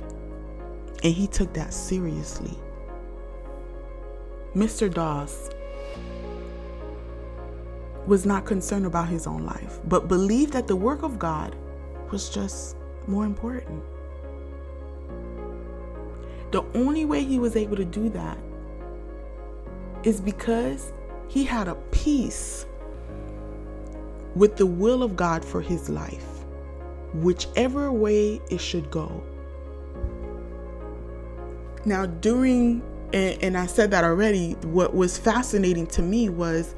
And 1.03 1.14
he 1.14 1.27
took 1.27 1.55
that 1.55 1.73
seriously. 1.73 2.57
Mr. 4.55 4.92
Doss 4.92 5.51
was 8.09 8.25
not 8.25 8.47
concerned 8.47 8.87
about 8.87 9.07
his 9.07 9.27
own 9.27 9.44
life, 9.44 9.81
but 9.85 10.09
believed 10.09 10.55
that 10.55 10.66
the 10.66 10.75
work 10.75 11.03
of 11.03 11.18
God 11.18 11.55
was 12.11 12.31
just 12.31 12.75
more 13.07 13.27
important. 13.27 13.83
The 16.51 16.64
only 16.75 17.05
way 17.05 17.23
he 17.23 17.38
was 17.38 17.55
able 17.55 17.77
to 17.77 17.85
do 17.85 18.09
that 18.09 18.38
is 20.05 20.23
because 20.23 20.94
he 21.29 21.44
had 21.44 21.68
a 21.68 21.75
peace 21.92 22.64
with 24.35 24.57
the 24.57 24.64
will 24.64 25.03
of 25.03 25.14
God 25.14 25.44
for 25.44 25.61
his 25.61 25.90
life, 25.90 26.47
whichever 27.12 27.92
way 27.92 28.40
it 28.51 28.61
should 28.61 28.90
go. 28.90 29.23
Now, 31.85 32.07
during, 32.07 32.83
and, 33.12 33.42
and 33.42 33.59
I 33.59 33.66
said 33.66 33.90
that 33.90 34.03
already, 34.03 34.53
what 34.62 34.94
was 34.94 35.18
fascinating 35.18 35.87
to 35.88 36.03
me 36.03 36.31
was 36.31 36.75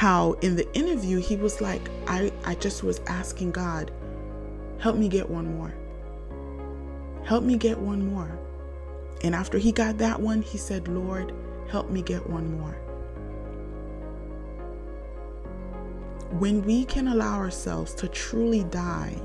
how 0.00 0.32
in 0.40 0.56
the 0.56 0.66
interview 0.74 1.18
he 1.18 1.36
was 1.36 1.60
like, 1.60 1.90
I, 2.06 2.32
I 2.46 2.54
just 2.54 2.82
was 2.82 3.02
asking 3.06 3.50
God, 3.50 3.92
help 4.78 4.96
me 4.96 5.10
get 5.10 5.28
one 5.28 5.54
more. 5.58 5.74
Help 7.22 7.44
me 7.44 7.58
get 7.58 7.78
one 7.78 8.10
more. 8.10 8.38
And 9.22 9.34
after 9.34 9.58
he 9.58 9.72
got 9.72 9.98
that 9.98 10.18
one, 10.18 10.40
he 10.40 10.56
said, 10.56 10.88
Lord, 10.88 11.34
help 11.68 11.90
me 11.90 12.00
get 12.00 12.26
one 12.26 12.58
more. 12.58 12.72
When 16.38 16.62
we 16.62 16.86
can 16.86 17.08
allow 17.08 17.36
ourselves 17.36 17.92
to 17.96 18.08
truly 18.08 18.64
die 18.64 19.20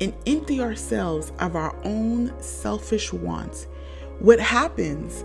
and 0.00 0.12
empty 0.26 0.60
ourselves 0.60 1.30
of 1.38 1.54
our 1.54 1.76
own 1.84 2.34
selfish 2.42 3.12
wants, 3.12 3.68
what 4.18 4.40
happens 4.40 5.24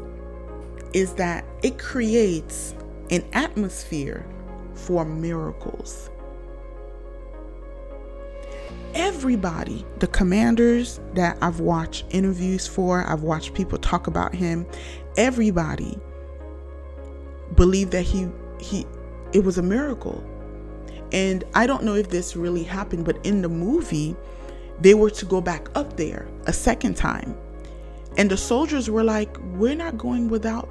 is 0.93 1.13
that 1.13 1.43
it 1.63 1.79
creates 1.79 2.75
an 3.09 3.25
atmosphere 3.33 4.25
for 4.73 5.05
miracles. 5.05 6.09
Everybody, 8.93 9.85
the 9.99 10.07
commanders 10.07 10.99
that 11.13 11.37
I've 11.41 11.59
watched 11.59 12.05
interviews 12.09 12.65
for, 12.67 13.03
I've 13.05 13.21
watched 13.21 13.53
people 13.53 13.77
talk 13.77 14.07
about 14.07 14.33
him, 14.33 14.65
everybody 15.17 15.99
believed 17.55 17.91
that 17.91 18.03
he 18.03 18.27
he 18.59 18.85
it 19.31 19.43
was 19.43 19.57
a 19.57 19.61
miracle. 19.61 20.23
And 21.11 21.43
I 21.55 21.65
don't 21.67 21.83
know 21.83 21.95
if 21.95 22.09
this 22.09 22.35
really 22.35 22.63
happened, 22.63 23.05
but 23.05 23.23
in 23.25 23.41
the 23.41 23.49
movie, 23.49 24.15
they 24.79 24.93
were 24.93 25.09
to 25.11 25.25
go 25.25 25.41
back 25.41 25.67
up 25.75 25.97
there 25.97 26.27
a 26.45 26.53
second 26.53 26.95
time. 26.95 27.35
And 28.17 28.29
the 28.29 28.37
soldiers 28.37 28.89
were 28.89 29.03
like, 29.03 29.37
We're 29.55 29.75
not 29.75 29.97
going 29.97 30.29
without 30.29 30.69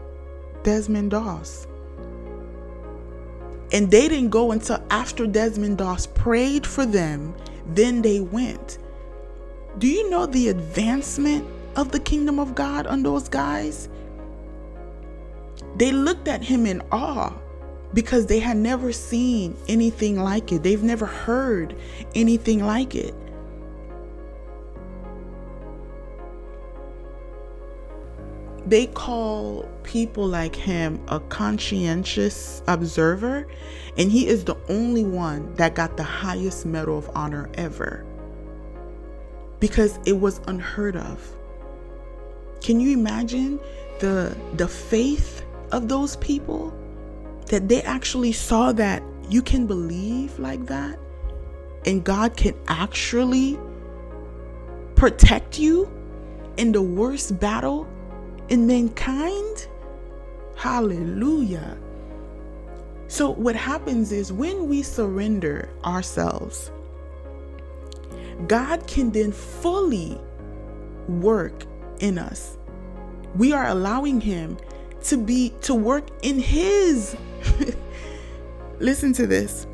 Desmond 0.63 1.13
Doss. 1.13 1.67
And 3.73 3.91
they 3.91 4.09
didn't 4.09 4.31
go 4.31 4.53
until 4.53 4.83
after 4.91 5.27
Desmond 5.27 5.79
Doss 5.79 6.07
prayed 6.07 6.67
for 6.67 6.87
them, 6.87 7.35
then 7.67 8.03
they 8.03 8.21
went. 8.21 8.79
Do 9.79 9.87
you 9.87 10.09
know 10.11 10.27
the 10.27 10.49
advancement 10.49 11.47
of 11.77 11.93
the 11.93 12.01
kingdom 12.01 12.39
of 12.39 12.55
God 12.55 12.87
on 12.87 13.03
those 13.03 13.29
guys? 13.29 13.89
They 15.77 15.93
looked 15.93 16.29
at 16.29 16.43
him 16.43 16.67
in 16.67 16.83
awe 16.91 17.33
because 17.95 18.27
they 18.27 18.39
had 18.39 18.57
never 18.57 18.93
seen 18.93 19.57
anything 19.69 20.21
like 20.21 20.51
it. 20.53 20.63
They've 20.63 20.83
never 20.83 21.07
heard 21.07 21.77
anything 22.15 22.65
like 22.65 22.95
it. 22.95 23.15
They 28.69 28.87
call 28.87 29.67
people 29.83 30.27
like 30.27 30.55
him 30.55 31.01
a 31.09 31.21
conscientious 31.21 32.63
observer, 32.67 33.47
and 33.97 34.13
he 34.13 34.27
is 34.27 34.45
the 34.45 34.57
only 34.69 35.05
one 35.05 35.55
that 35.55 35.75
got 35.75 35.97
the 35.97 36.03
highest 36.03 36.67
medal 36.67 36.99
of 36.99 37.11
honor 37.15 37.49
ever 37.55 38.05
because 39.61 39.99
it 40.05 40.21
was 40.21 40.41
unheard 40.47 40.97
of. 40.97 41.35
Can 42.61 42.81
you 42.81 42.93
imagine 42.93 43.59
the 44.01 44.37
the 44.55 44.69
faith 44.69 45.45
of 45.73 45.89
those 45.89 46.17
people 46.17 46.73
that 47.47 47.69
they 47.69 47.83
actually 47.83 48.33
saw 48.33 48.73
that 48.73 49.03
you 49.29 49.43
can 49.43 49.67
believe 49.67 50.39
like 50.39 50.67
that 50.67 50.99
and 51.87 52.05
God 52.05 52.37
can 52.37 52.55
actually 52.69 53.59
protect 54.95 55.59
you 55.59 55.91
in 56.57 56.73
the 56.73 56.83
worst 56.83 57.39
battle 57.39 57.87
in 58.49 58.67
mankind? 58.67 59.69
Hallelujah. 60.57 61.79
So, 63.09 63.31
what 63.31 63.57
happens 63.57 64.13
is 64.13 64.33
when 64.33 64.69
we 64.69 64.83
surrender 64.83 65.69
ourselves, 65.85 66.71
God 68.47 68.87
can 68.87 69.11
then 69.11 69.33
fully 69.33 70.21
work 71.09 71.65
in 72.01 72.19
us. 72.19 72.59
We 73.35 73.53
are 73.53 73.67
allowing 73.67 74.21
Him 74.21 74.59
to 75.05 75.17
be 75.17 75.55
to 75.63 75.75
work 75.75 76.09
in 76.23 76.39
His. 76.39 77.17
Listen 78.79 79.13
to 79.15 79.27
this. 79.27 79.67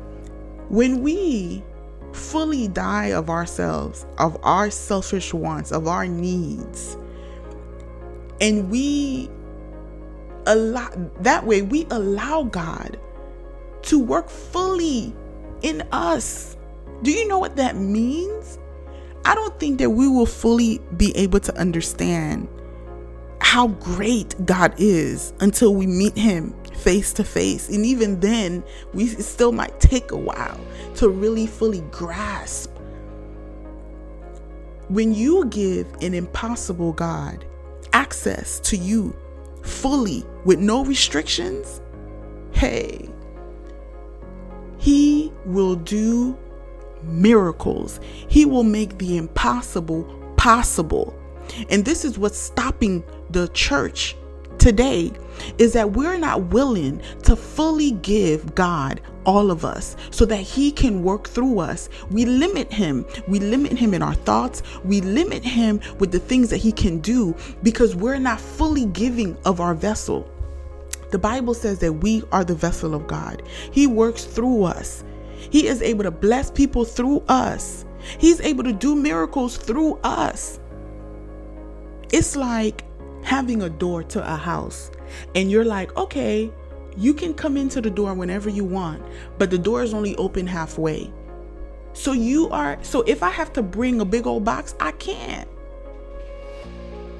When 0.69 1.03
we 1.03 1.63
fully 2.13 2.67
die 2.67 3.07
of 3.07 3.29
ourselves, 3.29 4.05
of 4.17 4.37
our 4.43 4.69
selfish 4.71 5.33
wants, 5.33 5.71
of 5.71 5.87
our 5.87 6.07
needs, 6.07 6.97
and 8.41 8.69
we 8.69 9.29
allow 10.47 10.89
that 11.21 11.45
way 11.45 11.61
we 11.61 11.87
allow 11.89 12.43
God 12.43 12.99
to 13.83 13.99
work 13.99 14.29
fully 14.29 15.15
in 15.61 15.83
us. 15.91 16.57
Do 17.03 17.11
you 17.11 17.27
know 17.27 17.39
what 17.39 17.55
that 17.55 17.75
means? 17.75 18.59
I 19.25 19.35
don't 19.35 19.59
think 19.59 19.79
that 19.79 19.89
we 19.89 20.07
will 20.07 20.25
fully 20.25 20.79
be 20.97 21.15
able 21.15 21.39
to 21.41 21.57
understand 21.57 22.47
how 23.41 23.67
great 23.67 24.45
God 24.45 24.73
is 24.77 25.33
until 25.39 25.73
we 25.73 25.87
meet 25.87 26.17
Him 26.17 26.53
face 26.75 27.13
to 27.13 27.23
face. 27.23 27.69
And 27.69 27.85
even 27.85 28.19
then, 28.19 28.63
we 28.93 29.07
still 29.07 29.51
might 29.51 29.79
take 29.79 30.11
a 30.11 30.17
while 30.17 30.59
to 30.95 31.09
really 31.09 31.47
fully 31.47 31.81
grasp. 31.91 32.71
When 34.89 35.13
you 35.13 35.45
give 35.45 35.87
an 36.01 36.13
impossible 36.13 36.93
God 36.93 37.45
access 37.95 38.59
to 38.59 38.75
you 38.75 39.15
fully 39.63 40.25
with 40.43 40.59
no 40.59 40.83
restrictions, 40.83 41.81
hey, 42.51 43.09
He 44.77 45.31
will 45.45 45.75
do 45.75 46.37
miracles. 47.03 48.01
He 48.27 48.45
will 48.45 48.63
make 48.63 48.97
the 48.97 49.15
impossible 49.15 50.03
possible. 50.35 51.17
And 51.69 51.85
this 51.85 52.03
is 52.03 52.19
what's 52.19 52.37
stopping 52.37 53.01
the 53.29 53.47
church 53.49 54.17
today 54.65 55.11
is 55.59 55.73
that 55.73 55.91
we're 55.91 56.17
not 56.17 56.45
willing 56.45 56.99
to 57.21 57.35
fully 57.35 57.91
give 57.91 58.55
God 58.55 58.99
all 59.23 59.51
of 59.51 59.63
us 59.63 59.95
so 60.09 60.25
that 60.25 60.37
He 60.37 60.71
can 60.71 61.03
work 61.03 61.27
through 61.27 61.59
us. 61.59 61.87
We 62.09 62.25
limit 62.25 62.73
Him. 62.73 63.05
We 63.27 63.39
limit 63.39 63.73
Him 63.73 63.93
in 63.93 64.01
our 64.01 64.15
thoughts. 64.15 64.63
We 64.83 65.01
limit 65.01 65.43
Him 65.43 65.81
with 65.99 66.11
the 66.11 66.19
things 66.19 66.49
that 66.49 66.57
He 66.57 66.71
can 66.71 66.97
do 66.97 67.35
because 67.61 67.95
we're 67.95 68.17
not 68.17 68.41
fully 68.41 68.85
giving 68.87 69.37
of 69.45 69.61
our 69.61 69.75
vessel. 69.75 70.27
The 71.11 71.19
Bible 71.19 71.53
says 71.53 71.77
that 71.79 71.93
we 71.93 72.23
are 72.31 72.43
the 72.43 72.55
vessel 72.55 72.95
of 72.95 73.05
God, 73.05 73.43
He 73.71 73.85
works 73.85 74.23
through 74.25 74.63
us. 74.63 75.03
He 75.51 75.67
is 75.67 75.83
able 75.83 76.05
to 76.05 76.11
bless 76.11 76.49
people 76.49 76.85
through 76.85 77.23
us. 77.27 77.85
He's 78.17 78.41
able 78.41 78.63
to 78.63 78.73
do 78.73 78.95
miracles 78.95 79.57
through 79.57 79.99
us. 80.03 80.59
It's 82.11 82.35
like 82.35 82.83
having 83.25 83.63
a 83.63 83.69
door 83.69 84.03
to 84.03 84.33
a 84.33 84.35
house 84.35 84.91
and 85.33 85.49
you're 85.49 85.65
like, 85.65 85.95
okay, 85.97 86.51
you 86.95 87.13
can 87.13 87.33
come 87.33 87.57
into 87.57 87.81
the 87.81 87.89
door 87.89 88.13
whenever 88.13 88.49
you 88.49 88.63
want, 88.63 89.03
but 89.37 89.49
the 89.49 89.57
door 89.57 89.81
is 89.83 89.93
only 89.93 90.15
open 90.17 90.45
halfway. 90.45 91.11
So 91.93 92.13
you 92.13 92.49
are, 92.49 92.77
so 92.83 93.01
if 93.01 93.23
I 93.23 93.29
have 93.29 93.51
to 93.53 93.63
bring 93.63 93.99
a 93.99 94.05
big 94.05 94.27
old 94.27 94.45
box, 94.45 94.75
I 94.79 94.91
can't. 94.91 95.49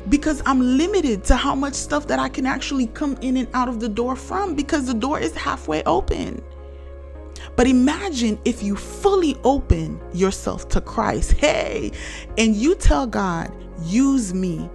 Because 0.07 0.43
I'm 0.45 0.77
limited 0.77 1.23
to 1.25 1.35
how 1.35 1.55
much 1.55 1.73
stuff 1.73 2.05
that 2.07 2.19
I 2.19 2.29
can 2.29 2.45
actually 2.45 2.85
come 2.87 3.17
in 3.21 3.37
and 3.37 3.47
out 3.55 3.67
of 3.67 3.79
the 3.79 3.89
door 3.89 4.15
from 4.15 4.53
because 4.53 4.85
the 4.85 4.93
door 4.93 5.19
is 5.19 5.33
halfway 5.33 5.81
open. 5.85 6.43
But 7.55 7.65
imagine 7.67 8.37
if 8.45 8.61
you 8.61 8.75
fully 8.75 9.37
open 9.43 9.99
yourself 10.13 10.69
to 10.69 10.81
Christ, 10.81 11.31
hey, 11.31 11.91
and 12.37 12.55
you 12.55 12.75
tell 12.75 13.07
God, 13.07 13.51
use 13.81 14.33
me 14.33 14.69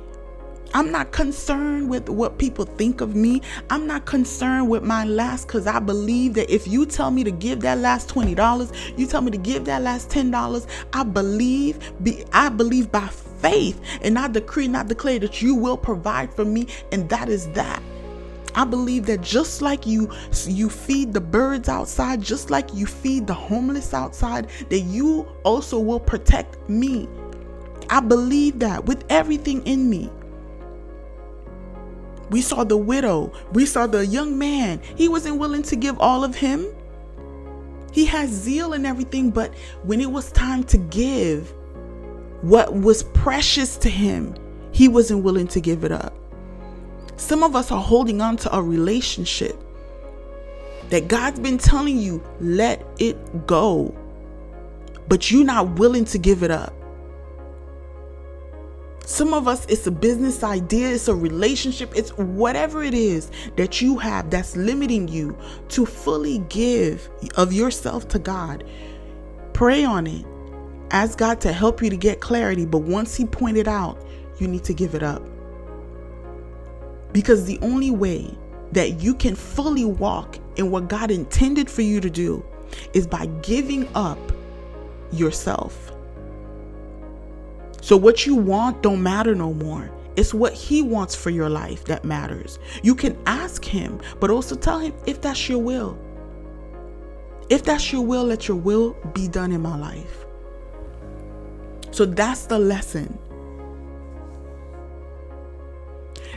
I'm 0.72 0.92
not 0.92 1.10
concerned 1.10 1.90
with 1.90 2.08
what 2.08 2.38
people 2.38 2.64
think 2.64 3.00
of 3.00 3.16
me. 3.16 3.42
I'm 3.70 3.88
not 3.88 4.06
concerned 4.06 4.68
with 4.68 4.84
my 4.84 5.04
last 5.04 5.48
because 5.48 5.66
I 5.66 5.80
believe 5.80 6.34
that 6.34 6.48
if 6.48 6.68
you 6.68 6.86
tell 6.86 7.10
me 7.10 7.24
to 7.24 7.32
give 7.32 7.60
that 7.62 7.78
last 7.78 8.08
$20, 8.08 8.96
you 8.96 9.06
tell 9.06 9.20
me 9.20 9.32
to 9.32 9.38
give 9.38 9.64
that 9.64 9.82
last 9.82 10.10
$10, 10.10 10.66
I 10.92 11.02
believe, 11.02 11.92
be, 12.04 12.24
I 12.32 12.50
believe 12.50 12.92
by 12.92 13.08
faith 13.08 13.80
and 14.02 14.16
I 14.16 14.28
decree 14.28 14.66
and 14.66 14.76
I 14.76 14.84
declare 14.84 15.18
that 15.18 15.42
you 15.42 15.56
will 15.56 15.76
provide 15.76 16.32
for 16.32 16.44
me, 16.44 16.68
and 16.92 17.08
that 17.08 17.28
is 17.28 17.48
that. 17.48 17.82
I 18.54 18.64
believe 18.64 19.06
that 19.06 19.22
just 19.22 19.62
like 19.62 19.86
you 19.86 20.10
you 20.46 20.68
feed 20.68 21.12
the 21.12 21.20
birds 21.20 21.68
outside, 21.68 22.20
just 22.20 22.50
like 22.50 22.72
you 22.74 22.86
feed 22.86 23.26
the 23.26 23.34
homeless 23.34 23.94
outside, 23.94 24.50
that 24.68 24.80
you 24.80 25.26
also 25.44 25.78
will 25.78 26.00
protect 26.00 26.68
me. 26.68 27.08
I 27.88 28.00
believe 28.00 28.58
that 28.60 28.86
with 28.86 29.04
everything 29.08 29.66
in 29.66 29.88
me. 29.88 30.10
We 32.30 32.40
saw 32.42 32.64
the 32.64 32.76
widow. 32.76 33.32
We 33.52 33.66
saw 33.66 33.86
the 33.86 34.06
young 34.06 34.38
man. 34.38 34.80
He 34.96 35.08
wasn't 35.08 35.38
willing 35.38 35.62
to 35.64 35.76
give 35.76 35.98
all 35.98 36.24
of 36.24 36.34
him. 36.34 36.66
He 37.92 38.06
has 38.06 38.30
zeal 38.30 38.72
and 38.72 38.86
everything, 38.86 39.30
but 39.30 39.52
when 39.82 40.00
it 40.00 40.10
was 40.10 40.30
time 40.30 40.62
to 40.64 40.78
give 40.78 41.52
what 42.42 42.72
was 42.72 43.02
precious 43.02 43.76
to 43.78 43.90
him, 43.90 44.34
he 44.72 44.86
wasn't 44.86 45.24
willing 45.24 45.48
to 45.48 45.60
give 45.60 45.82
it 45.84 45.90
up. 45.90 46.14
Some 47.16 47.42
of 47.42 47.56
us 47.56 47.70
are 47.70 47.82
holding 47.82 48.20
on 48.20 48.36
to 48.38 48.56
a 48.56 48.62
relationship 48.62 49.60
that 50.90 51.08
God's 51.08 51.40
been 51.40 51.58
telling 51.58 51.98
you, 51.98 52.22
let 52.40 52.84
it 52.98 53.46
go, 53.46 53.94
but 55.08 55.30
you're 55.30 55.44
not 55.44 55.78
willing 55.78 56.04
to 56.06 56.18
give 56.18 56.42
it 56.42 56.50
up. 56.50 56.72
Some 59.10 59.34
of 59.34 59.48
us, 59.48 59.66
it's 59.68 59.88
a 59.88 59.90
business 59.90 60.44
idea, 60.44 60.90
it's 60.90 61.08
a 61.08 61.14
relationship, 61.16 61.92
it's 61.96 62.10
whatever 62.10 62.84
it 62.84 62.94
is 62.94 63.28
that 63.56 63.80
you 63.80 63.98
have 63.98 64.30
that's 64.30 64.56
limiting 64.56 65.08
you 65.08 65.36
to 65.70 65.84
fully 65.84 66.38
give 66.48 67.10
of 67.36 67.52
yourself 67.52 68.06
to 68.10 68.20
God. 68.20 68.62
Pray 69.52 69.84
on 69.84 70.06
it. 70.06 70.24
Ask 70.92 71.18
God 71.18 71.40
to 71.40 71.52
help 71.52 71.82
you 71.82 71.90
to 71.90 71.96
get 71.96 72.20
clarity. 72.20 72.64
But 72.64 72.82
once 72.82 73.16
He 73.16 73.24
pointed 73.24 73.66
out, 73.66 74.00
you 74.38 74.46
need 74.46 74.62
to 74.62 74.72
give 74.72 74.94
it 74.94 75.02
up. 75.02 75.24
Because 77.12 77.46
the 77.46 77.58
only 77.62 77.90
way 77.90 78.32
that 78.70 79.00
you 79.02 79.14
can 79.16 79.34
fully 79.34 79.84
walk 79.84 80.38
in 80.54 80.70
what 80.70 80.86
God 80.86 81.10
intended 81.10 81.68
for 81.68 81.82
you 81.82 82.00
to 82.00 82.10
do 82.10 82.44
is 82.94 83.08
by 83.08 83.26
giving 83.42 83.88
up 83.96 84.20
yourself. 85.10 85.89
So 87.80 87.96
what 87.96 88.26
you 88.26 88.34
want 88.34 88.82
don't 88.82 89.02
matter 89.02 89.34
no 89.34 89.52
more. 89.54 89.90
It's 90.16 90.34
what 90.34 90.52
he 90.52 90.82
wants 90.82 91.14
for 91.14 91.30
your 91.30 91.48
life 91.48 91.84
that 91.84 92.04
matters. 92.04 92.58
You 92.82 92.94
can 92.94 93.16
ask 93.26 93.64
him, 93.64 94.00
but 94.18 94.30
also 94.30 94.54
tell 94.56 94.78
him 94.78 94.92
if 95.06 95.20
that's 95.20 95.48
your 95.48 95.58
will. 95.58 95.98
If 97.48 97.64
that's 97.64 97.92
your 97.92 98.02
will, 98.02 98.24
let 98.24 98.48
your 98.48 98.56
will 98.56 98.96
be 99.14 99.28
done 99.28 99.52
in 99.52 99.62
my 99.62 99.78
life. 99.78 100.26
So 101.90 102.04
that's 102.04 102.46
the 102.46 102.58
lesson. 102.58 103.18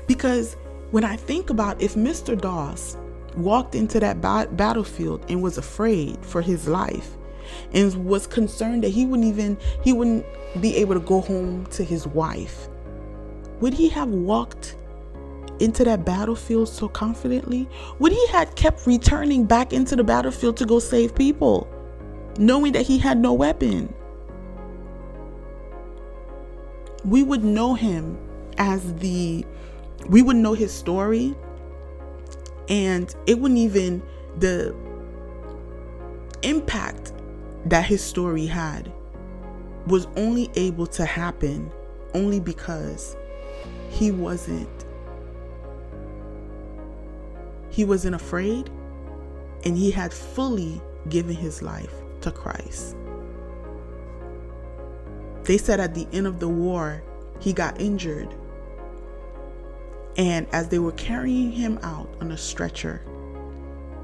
Because 0.07 0.55
when 0.91 1.03
I 1.03 1.15
think 1.15 1.49
about 1.49 1.81
if 1.81 1.95
Mr. 1.95 2.39
Doss 2.39 2.97
walked 3.35 3.75
into 3.75 3.99
that 3.99 4.21
ba- 4.21 4.49
battlefield 4.51 5.25
and 5.29 5.41
was 5.41 5.57
afraid 5.57 6.23
for 6.25 6.41
his 6.41 6.67
life, 6.67 7.17
and 7.73 8.05
was 8.05 8.27
concerned 8.27 8.83
that 8.83 8.89
he 8.89 9.05
wouldn't 9.05 9.27
even 9.27 9.57
he 9.83 9.93
wouldn't 9.93 10.25
be 10.61 10.75
able 10.77 10.93
to 10.93 10.99
go 10.99 11.21
home 11.21 11.65
to 11.67 11.83
his 11.83 12.07
wife. 12.07 12.67
Would 13.59 13.73
he 13.73 13.89
have 13.89 14.09
walked 14.09 14.75
into 15.59 15.83
that 15.83 16.03
battlefield 16.05 16.67
so 16.69 16.87
confidently? 16.87 17.67
Would 17.99 18.11
he 18.11 18.27
had 18.27 18.55
kept 18.55 18.85
returning 18.85 19.45
back 19.45 19.71
into 19.73 19.95
the 19.95 20.03
battlefield 20.03 20.57
to 20.57 20.65
go 20.65 20.79
save 20.79 21.15
people 21.15 21.67
knowing 22.37 22.73
that 22.73 22.85
he 22.85 22.97
had 22.97 23.17
no 23.17 23.33
weapon? 23.33 23.93
We 27.05 27.23
would 27.23 27.43
know 27.43 27.73
him 27.73 28.17
as 28.57 28.93
the 28.95 29.45
we 30.07 30.21
would 30.21 30.35
know 30.35 30.53
his 30.53 30.73
story 30.73 31.35
and 32.69 33.13
it 33.25 33.39
wouldn't 33.39 33.59
even 33.59 34.01
the 34.39 34.75
impact 36.41 37.12
that 37.65 37.85
his 37.85 38.03
story 38.03 38.45
had 38.45 38.91
was 39.87 40.07
only 40.15 40.49
able 40.55 40.87
to 40.87 41.05
happen 41.05 41.71
only 42.13 42.39
because 42.39 43.15
he 43.89 44.11
wasn't 44.11 44.85
he 47.69 47.83
wasn't 47.85 48.15
afraid 48.15 48.69
and 49.65 49.77
he 49.77 49.89
had 49.91 50.13
fully 50.13 50.81
given 51.09 51.35
his 51.35 51.61
life 51.61 51.93
to 52.21 52.31
Christ. 52.31 52.95
They 55.43 55.57
said 55.57 55.79
at 55.79 55.93
the 55.93 56.07
end 56.13 56.27
of 56.27 56.39
the 56.39 56.47
war, 56.47 57.03
he 57.39 57.51
got 57.51 57.79
injured. 57.81 58.33
And 60.15 60.47
as 60.51 60.69
they 60.69 60.79
were 60.79 60.93
carrying 60.93 61.51
him 61.51 61.79
out 61.81 62.13
on 62.21 62.31
a 62.31 62.37
stretcher, 62.37 63.01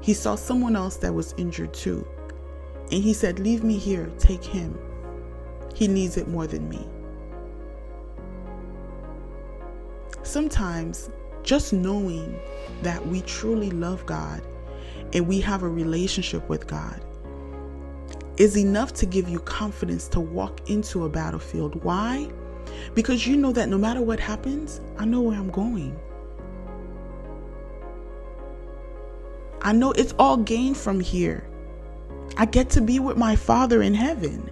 he 0.00 0.12
saw 0.12 0.34
someone 0.34 0.76
else 0.76 0.96
that 0.98 1.14
was 1.14 1.34
injured 1.38 1.72
too. 1.72 2.06
And 2.90 3.02
he 3.02 3.12
said, 3.12 3.38
Leave 3.38 3.62
me 3.62 3.78
here, 3.78 4.10
take 4.18 4.42
him. 4.42 4.78
He 5.74 5.88
needs 5.88 6.16
it 6.16 6.28
more 6.28 6.46
than 6.46 6.68
me. 6.68 6.86
Sometimes 10.22 11.10
just 11.42 11.72
knowing 11.72 12.38
that 12.82 13.04
we 13.06 13.22
truly 13.22 13.70
love 13.70 14.04
God 14.06 14.42
and 15.12 15.26
we 15.26 15.40
have 15.40 15.62
a 15.62 15.68
relationship 15.68 16.48
with 16.48 16.66
God 16.66 17.00
is 18.36 18.56
enough 18.56 18.92
to 18.94 19.06
give 19.06 19.28
you 19.28 19.38
confidence 19.40 20.08
to 20.08 20.20
walk 20.20 20.70
into 20.70 21.04
a 21.04 21.08
battlefield. 21.08 21.82
Why? 21.84 22.30
Because 22.94 23.26
you 23.26 23.36
know 23.36 23.52
that 23.52 23.68
no 23.68 23.76
matter 23.76 24.00
what 24.00 24.20
happens, 24.20 24.80
I 24.98 25.04
know 25.04 25.20
where 25.20 25.38
I'm 25.38 25.50
going. 25.50 25.98
I 29.62 29.72
know 29.72 29.92
it's 29.92 30.14
all 30.18 30.38
gained 30.38 30.76
from 30.76 31.00
here. 31.00 31.49
I 32.36 32.46
get 32.46 32.70
to 32.70 32.80
be 32.80 32.98
with 32.98 33.16
my 33.16 33.36
Father 33.36 33.82
in 33.82 33.94
heaven. 33.94 34.50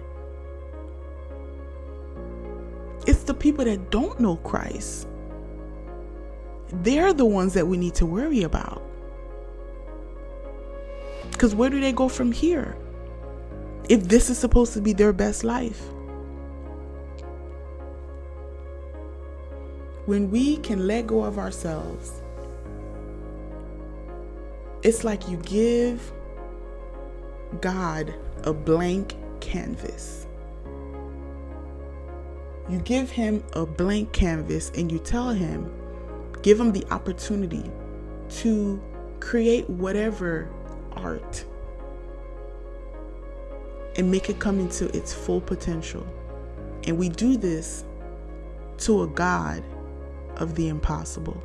It's 3.07 3.23
the 3.23 3.33
people 3.33 3.65
that 3.65 3.89
don't 3.89 4.19
know 4.19 4.35
Christ. 4.37 5.07
They're 6.71 7.13
the 7.13 7.25
ones 7.25 7.53
that 7.53 7.67
we 7.67 7.77
need 7.77 7.95
to 7.95 8.05
worry 8.05 8.43
about. 8.43 8.83
Because 11.31 11.55
where 11.55 11.69
do 11.69 11.79
they 11.79 11.91
go 11.93 12.09
from 12.09 12.31
here? 12.31 12.75
if 13.89 14.07
this 14.07 14.29
is 14.29 14.37
supposed 14.37 14.73
to 14.73 14.81
be 14.81 14.93
their 14.93 15.11
best 15.11 15.43
life. 15.43 15.81
When 20.05 20.29
we 20.31 20.57
can 20.57 20.87
let 20.87 21.07
go 21.07 21.23
of 21.23 21.39
ourselves, 21.39 22.21
it's 24.83 25.03
like 25.03 25.27
you 25.27 25.37
give 25.37 26.13
God 27.61 28.13
a 28.43 28.53
blank 28.53 29.15
canvas. 29.39 30.27
You 32.69 32.77
give 32.79 33.09
him 33.09 33.43
a 33.53 33.65
blank 33.65 34.13
canvas 34.13 34.71
and 34.75 34.91
you 34.91 34.99
tell 34.99 35.29
him, 35.29 35.71
give 36.43 36.59
him 36.59 36.71
the 36.71 36.85
opportunity 36.91 37.69
to 38.29 38.81
create 39.19 39.67
whatever 39.69 40.47
art 40.93 41.43
and 43.95 44.11
make 44.11 44.29
it 44.29 44.39
come 44.39 44.59
into 44.59 44.95
its 44.95 45.13
full 45.13 45.41
potential. 45.41 46.05
And 46.85 46.97
we 46.97 47.09
do 47.09 47.37
this 47.37 47.83
to 48.79 49.03
a 49.03 49.07
God 49.07 49.63
of 50.37 50.55
the 50.55 50.69
impossible. 50.69 51.41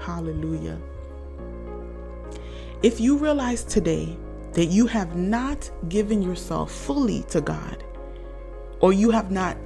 Hallelujah. 0.00 0.80
If 2.82 3.00
you 3.00 3.16
realize 3.16 3.64
today 3.64 4.16
that 4.54 4.66
you 4.66 4.86
have 4.86 5.16
not 5.16 5.70
given 5.88 6.22
yourself 6.22 6.72
fully 6.72 7.22
to 7.24 7.40
God, 7.40 7.84
or 8.80 8.92
you 8.92 9.10
have 9.10 9.30
not 9.30 9.56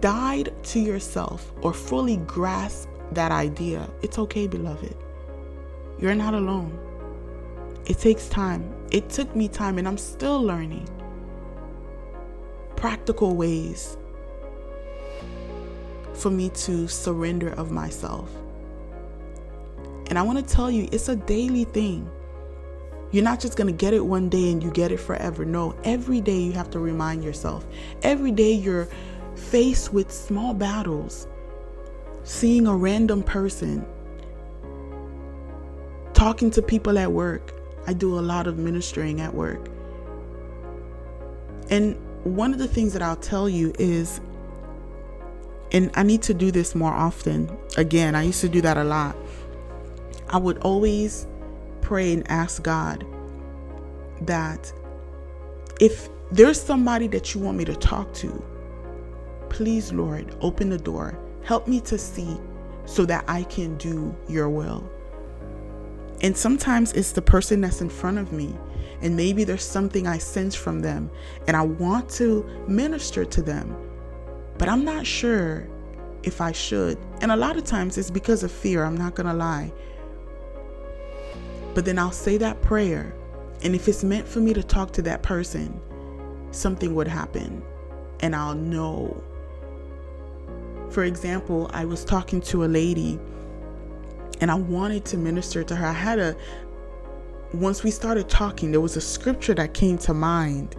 died 0.00 0.54
to 0.64 0.80
yourself 0.80 1.52
or 1.62 1.72
fully 1.72 2.18
grasped 2.18 2.88
that 3.12 3.32
idea, 3.32 3.88
it's 4.02 4.18
okay, 4.18 4.46
beloved. 4.46 4.96
You're 5.98 6.14
not 6.14 6.34
alone. 6.34 6.78
It 7.86 7.98
takes 7.98 8.28
time. 8.28 8.74
It 8.90 9.08
took 9.10 9.34
me 9.36 9.48
time, 9.48 9.78
and 9.78 9.86
I'm 9.86 9.98
still 9.98 10.42
learning 10.42 10.88
practical 12.76 13.34
ways 13.34 13.96
for 16.12 16.30
me 16.30 16.50
to 16.50 16.86
surrender 16.88 17.50
of 17.50 17.70
myself. 17.70 18.30
And 20.08 20.18
I 20.18 20.22
want 20.22 20.38
to 20.38 20.54
tell 20.54 20.70
you, 20.70 20.88
it's 20.92 21.08
a 21.08 21.16
daily 21.16 21.64
thing. 21.64 22.10
You're 23.14 23.22
not 23.22 23.38
just 23.38 23.56
going 23.56 23.68
to 23.68 23.72
get 23.72 23.94
it 23.94 24.04
one 24.04 24.28
day 24.28 24.50
and 24.50 24.60
you 24.60 24.72
get 24.72 24.90
it 24.90 24.96
forever. 24.98 25.44
No, 25.44 25.76
every 25.84 26.20
day 26.20 26.36
you 26.36 26.50
have 26.50 26.68
to 26.70 26.80
remind 26.80 27.22
yourself. 27.22 27.64
Every 28.02 28.32
day 28.32 28.50
you're 28.50 28.88
faced 29.36 29.92
with 29.92 30.10
small 30.10 30.52
battles. 30.52 31.28
Seeing 32.24 32.66
a 32.66 32.74
random 32.74 33.22
person, 33.22 33.86
talking 36.12 36.50
to 36.50 36.60
people 36.60 36.98
at 36.98 37.12
work. 37.12 37.54
I 37.86 37.92
do 37.92 38.18
a 38.18 38.20
lot 38.20 38.48
of 38.48 38.58
ministering 38.58 39.20
at 39.20 39.32
work. 39.32 39.68
And 41.70 41.94
one 42.24 42.52
of 42.52 42.58
the 42.58 42.66
things 42.66 42.94
that 42.94 43.02
I'll 43.02 43.14
tell 43.14 43.48
you 43.48 43.72
is, 43.78 44.20
and 45.70 45.88
I 45.94 46.02
need 46.02 46.22
to 46.22 46.34
do 46.34 46.50
this 46.50 46.74
more 46.74 46.92
often. 46.92 47.56
Again, 47.76 48.16
I 48.16 48.24
used 48.24 48.40
to 48.40 48.48
do 48.48 48.60
that 48.62 48.76
a 48.76 48.82
lot. 48.82 49.14
I 50.30 50.38
would 50.38 50.58
always 50.58 51.28
pray 51.84 52.12
and 52.12 52.28
ask 52.30 52.62
God 52.62 53.06
that 54.22 54.72
if 55.80 56.08
there's 56.32 56.60
somebody 56.60 57.06
that 57.08 57.34
you 57.34 57.40
want 57.40 57.56
me 57.56 57.64
to 57.66 57.76
talk 57.76 58.12
to, 58.14 58.44
please, 59.50 59.92
Lord, 59.92 60.34
open 60.40 60.70
the 60.70 60.78
door. 60.78 61.18
Help 61.44 61.68
me 61.68 61.80
to 61.82 61.98
see 61.98 62.38
so 62.86 63.04
that 63.04 63.24
I 63.28 63.44
can 63.44 63.76
do 63.76 64.14
your 64.28 64.48
will. 64.48 64.90
And 66.22 66.36
sometimes 66.36 66.92
it's 66.92 67.12
the 67.12 67.22
person 67.22 67.60
that's 67.60 67.80
in 67.80 67.90
front 67.90 68.18
of 68.18 68.32
me 68.32 68.56
and 69.02 69.14
maybe 69.14 69.44
there's 69.44 69.64
something 69.64 70.06
I 70.06 70.18
sense 70.18 70.54
from 70.54 70.80
them 70.80 71.10
and 71.46 71.56
I 71.56 71.62
want 71.62 72.08
to 72.10 72.48
minister 72.66 73.24
to 73.24 73.42
them, 73.42 73.76
but 74.56 74.68
I'm 74.68 74.84
not 74.84 75.06
sure 75.06 75.68
if 76.22 76.40
I 76.40 76.52
should. 76.52 76.98
And 77.20 77.30
a 77.30 77.36
lot 77.36 77.56
of 77.56 77.64
times 77.64 77.98
it's 77.98 78.10
because 78.10 78.42
of 78.42 78.50
fear, 78.50 78.84
I'm 78.84 78.96
not 78.96 79.14
to 79.16 79.34
lie. 79.34 79.72
But 81.74 81.84
then 81.84 81.98
I'll 81.98 82.12
say 82.12 82.36
that 82.38 82.62
prayer, 82.62 83.14
and 83.62 83.74
if 83.74 83.88
it's 83.88 84.04
meant 84.04 84.28
for 84.28 84.40
me 84.40 84.54
to 84.54 84.62
talk 84.62 84.92
to 84.92 85.02
that 85.02 85.22
person, 85.22 85.80
something 86.52 86.94
would 86.94 87.08
happen 87.08 87.62
and 88.20 88.34
I'll 88.34 88.54
know. 88.54 89.22
For 90.90 91.04
example, 91.04 91.70
I 91.72 91.84
was 91.84 92.04
talking 92.04 92.40
to 92.42 92.64
a 92.64 92.66
lady 92.66 93.18
and 94.40 94.50
I 94.50 94.54
wanted 94.54 95.04
to 95.06 95.16
minister 95.16 95.64
to 95.64 95.74
her. 95.74 95.86
I 95.86 95.92
had 95.92 96.18
a 96.18 96.36
once 97.52 97.84
we 97.84 97.90
started 97.90 98.28
talking, 98.28 98.72
there 98.72 98.80
was 98.80 98.96
a 98.96 99.00
scripture 99.00 99.54
that 99.54 99.74
came 99.74 99.96
to 99.98 100.12
mind. 100.12 100.74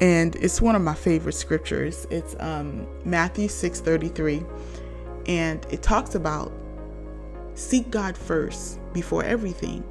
And 0.00 0.34
it's 0.36 0.60
one 0.60 0.74
of 0.74 0.82
my 0.82 0.94
favorite 0.94 1.34
scriptures. 1.34 2.06
It's 2.10 2.34
um, 2.40 2.86
Matthew 3.04 3.48
6:33. 3.48 4.44
And 5.26 5.64
it 5.70 5.82
talks 5.82 6.14
about 6.14 6.52
seek 7.54 7.90
God 7.90 8.16
first 8.16 8.80
before 8.92 9.24
everything. 9.24 9.84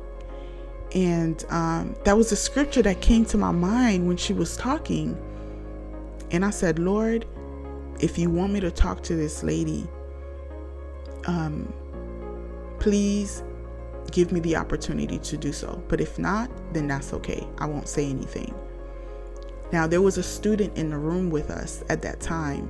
And 0.94 1.44
um, 1.50 1.96
that 2.04 2.16
was 2.16 2.32
a 2.32 2.36
scripture 2.36 2.82
that 2.84 3.02
came 3.02 3.26
to 3.26 3.38
my 3.38 3.52
mind 3.52 4.08
when 4.08 4.18
she 4.18 4.34
was 4.34 4.56
talking. 4.56 5.18
And 6.32 6.46
I 6.46 6.52
said, 6.52 6.78
Lord, 6.78 7.26
if 8.00 8.18
you 8.18 8.30
want 8.30 8.54
me 8.54 8.60
to 8.60 8.72
talk 8.72 9.02
to 9.04 9.16
this 9.16 9.44
lady, 9.44 9.88
um, 11.26 11.72
please 12.80 13.44
give 14.12 14.32
me 14.32 14.40
the 14.40 14.56
opportunity 14.56 15.18
to 15.18 15.38
do 15.38 15.52
so. 15.52 15.82
But 15.88 16.00
if 16.02 16.20
not, 16.20 16.50
then 16.74 16.88
that's 16.88 17.14
okay. 17.14 17.48
I 17.58 17.66
won't 17.66 17.88
say 17.88 18.10
anything. 18.10 18.54
Now, 19.72 19.88
there 19.88 20.02
was 20.02 20.18
a 20.20 20.24
student 20.24 20.78
in 20.78 20.92
the 20.92 20.98
room 20.98 21.32
with 21.32 21.50
us 21.50 21.84
at 21.90 22.04
that 22.04 22.20
time. 22.20 22.70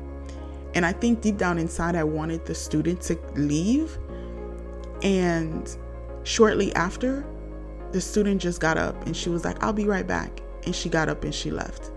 And 0.76 0.86
I 0.86 0.94
think 0.94 1.22
deep 1.22 1.38
down 1.38 1.58
inside, 1.58 1.96
I 1.96 2.04
wanted 2.06 2.46
the 2.46 2.56
student 2.56 3.02
to 3.02 3.20
leave. 3.36 3.98
And 5.02 5.76
shortly 6.24 6.74
after, 6.76 7.26
the 7.94 8.02
student 8.02 8.42
just 8.42 8.60
got 8.60 8.78
up 8.78 9.06
and 9.06 9.16
she 9.16 9.30
was 9.30 9.46
like, 9.46 9.64
I'll 9.64 9.74
be 9.74 9.86
right 9.86 10.06
back. 10.06 10.42
And 10.66 10.76
she 10.76 10.90
got 10.90 11.10
up 11.10 11.24
and 11.24 11.34
she 11.34 11.52
left. 11.52 11.92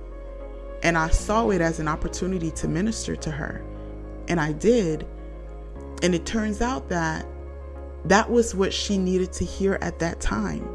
And 0.83 0.97
I 0.97 1.09
saw 1.09 1.51
it 1.51 1.61
as 1.61 1.81
an 1.81 1.89
opportunity 1.89 2.51
to 2.53 2.69
minister 2.69 3.17
to 3.17 3.31
her. 3.31 3.65
And 4.29 4.39
I 4.39 4.53
did. 4.53 5.07
And 6.03 6.15
it 6.15 6.27
turns 6.27 6.61
out 6.61 6.89
that 6.91 7.27
that 8.05 8.31
was 8.31 8.55
what 8.55 8.73
she 8.73 8.99
needed 8.99 9.33
to 9.35 9.45
hear 9.45 9.79
at 9.81 9.99
that 10.01 10.21
time. 10.21 10.69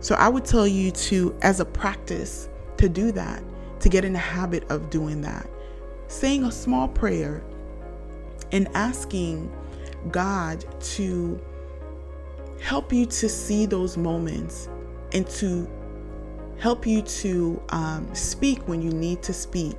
So 0.00 0.16
I 0.16 0.28
would 0.28 0.44
tell 0.44 0.66
you 0.66 0.90
to, 0.90 1.34
as 1.42 1.60
a 1.60 1.64
practice, 1.64 2.48
to 2.78 2.88
do 2.88 3.12
that, 3.12 3.42
to 3.80 3.88
get 3.88 4.04
in 4.04 4.12
the 4.12 4.18
habit 4.18 4.68
of 4.70 4.90
doing 4.90 5.20
that. 5.22 5.48
Saying 6.08 6.44
a 6.44 6.50
small 6.50 6.88
prayer 6.88 7.42
and 8.50 8.68
asking 8.74 9.50
God 10.10 10.64
to 10.80 11.40
help 12.62 12.92
you 12.92 13.06
to 13.06 13.28
see 13.28 13.66
those 13.66 13.96
moments 13.96 14.68
and 15.12 15.28
to 15.28 15.68
help 16.58 16.86
you 16.86 17.02
to 17.02 17.60
um, 17.70 18.08
speak 18.14 18.66
when 18.68 18.80
you 18.80 18.90
need 18.90 19.22
to 19.22 19.32
speak 19.32 19.76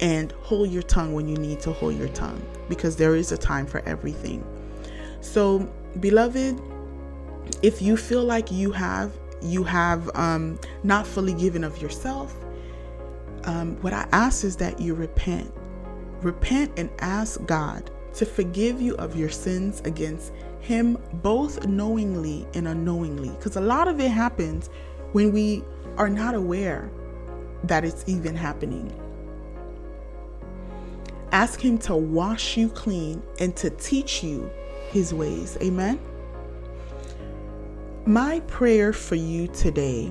and 0.00 0.32
hold 0.32 0.70
your 0.70 0.82
tongue 0.82 1.12
when 1.12 1.28
you 1.28 1.36
need 1.36 1.60
to 1.60 1.72
hold 1.72 1.96
your 1.96 2.08
tongue 2.08 2.42
because 2.68 2.96
there 2.96 3.14
is 3.16 3.32
a 3.32 3.36
time 3.36 3.66
for 3.66 3.80
everything. 3.86 4.44
So, 5.20 5.58
beloved, 6.00 6.60
if 7.62 7.82
you 7.82 7.96
feel 7.96 8.24
like 8.24 8.50
you 8.50 8.72
have 8.72 9.12
you 9.42 9.62
have 9.62 10.10
um, 10.16 10.58
not 10.82 11.06
fully 11.06 11.34
given 11.34 11.62
of 11.62 11.80
yourself, 11.80 12.34
um, 13.44 13.76
what 13.82 13.92
I 13.92 14.08
ask 14.12 14.44
is 14.44 14.56
that 14.56 14.80
you 14.80 14.94
repent. 14.94 15.52
Repent 16.22 16.72
and 16.78 16.90
ask 17.00 17.44
God 17.44 17.90
to 18.16 18.24
forgive 18.26 18.80
you 18.80 18.96
of 18.96 19.14
your 19.14 19.28
sins 19.28 19.80
against 19.84 20.32
Him, 20.60 20.98
both 21.22 21.66
knowingly 21.66 22.46
and 22.54 22.66
unknowingly. 22.66 23.30
Because 23.30 23.56
a 23.56 23.60
lot 23.60 23.88
of 23.88 24.00
it 24.00 24.10
happens 24.10 24.68
when 25.12 25.32
we 25.32 25.62
are 25.98 26.08
not 26.08 26.34
aware 26.34 26.90
that 27.64 27.84
it's 27.84 28.04
even 28.06 28.34
happening. 28.34 28.92
Ask 31.32 31.60
Him 31.60 31.78
to 31.78 31.94
wash 31.94 32.56
you 32.56 32.70
clean 32.70 33.22
and 33.38 33.54
to 33.56 33.70
teach 33.70 34.24
you 34.24 34.50
His 34.90 35.12
ways. 35.12 35.58
Amen. 35.60 36.00
My 38.06 38.40
prayer 38.46 38.92
for 38.92 39.16
you 39.16 39.48
today, 39.48 40.10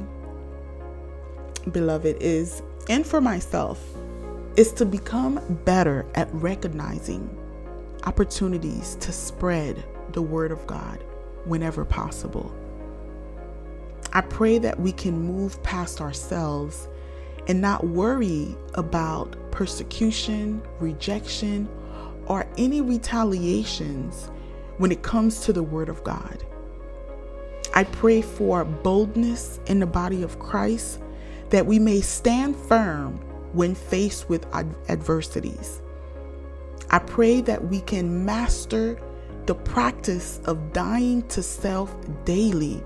beloved, 1.71 2.17
is, 2.19 2.61
and 2.87 3.05
for 3.05 3.21
myself, 3.21 3.81
is 4.57 4.71
to 4.73 4.85
become 4.85 5.39
better 5.65 6.05
at 6.13 6.31
recognizing 6.33 7.29
opportunities 8.05 8.95
to 9.01 9.11
spread 9.11 9.83
the 10.13 10.21
Word 10.21 10.51
of 10.51 10.65
God 10.67 11.03
whenever 11.45 11.85
possible. 11.85 12.53
I 14.13 14.21
pray 14.21 14.57
that 14.59 14.79
we 14.79 14.91
can 14.91 15.19
move 15.19 15.61
past 15.63 15.99
ourselves 16.01 16.87
and 17.47 17.61
not 17.61 17.85
worry 17.85 18.55
about 18.75 19.35
persecution, 19.51 20.61
rejection, 20.79 21.67
or 22.27 22.47
any 22.57 22.81
retaliations 22.81 24.31
when 24.77 24.91
it 24.91 25.03
comes 25.03 25.41
to 25.41 25.53
the 25.53 25.63
Word 25.63 25.89
of 25.89 26.03
God. 26.03 26.43
I 27.73 27.83
pray 27.83 28.21
for 28.21 28.63
boldness 28.63 29.59
in 29.65 29.79
the 29.79 29.85
body 29.85 30.23
of 30.23 30.39
Christ 30.39 31.01
that 31.49 31.65
we 31.65 31.77
may 31.77 32.01
stand 32.01 32.55
firm 32.55 33.19
when 33.53 33.75
faced 33.75 34.29
with 34.29 34.45
ad- 34.53 34.75
adversities. 34.89 35.81
I 36.89 36.99
pray 36.99 37.41
that 37.41 37.67
we 37.67 37.81
can 37.81 38.25
master 38.25 38.99
the 39.45 39.55
practice 39.55 40.39
of 40.45 40.73
dying 40.73 41.27
to 41.29 41.43
self 41.43 41.95
daily 42.25 42.83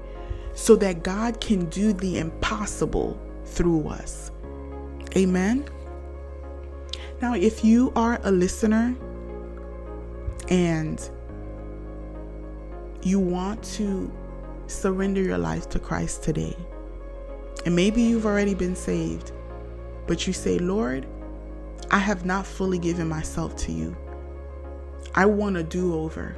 so 0.53 0.75
that 0.77 1.03
God 1.03 1.39
can 1.39 1.65
do 1.69 1.93
the 1.93 2.17
impossible 2.17 3.19
through 3.45 3.87
us. 3.87 4.31
Amen. 5.15 5.65
Now, 7.21 7.33
if 7.33 7.63
you 7.63 7.91
are 7.95 8.19
a 8.23 8.31
listener 8.31 8.95
and 10.49 11.09
you 13.01 13.19
want 13.19 13.63
to 13.63 14.11
surrender 14.67 15.21
your 15.21 15.37
life 15.37 15.69
to 15.69 15.79
Christ 15.79 16.23
today. 16.23 16.55
And 17.65 17.75
maybe 17.75 18.01
you've 18.01 18.25
already 18.25 18.53
been 18.53 18.75
saved, 18.75 19.31
but 20.07 20.27
you 20.27 20.33
say, 20.33 20.59
Lord, 20.59 21.07
I 21.91 21.97
have 21.97 22.25
not 22.25 22.45
fully 22.45 22.77
given 22.77 23.07
myself 23.07 23.55
to 23.57 23.71
you. 23.71 23.95
I 25.15 25.25
want 25.25 25.55
to 25.55 25.63
do 25.63 25.95
over. 25.95 26.37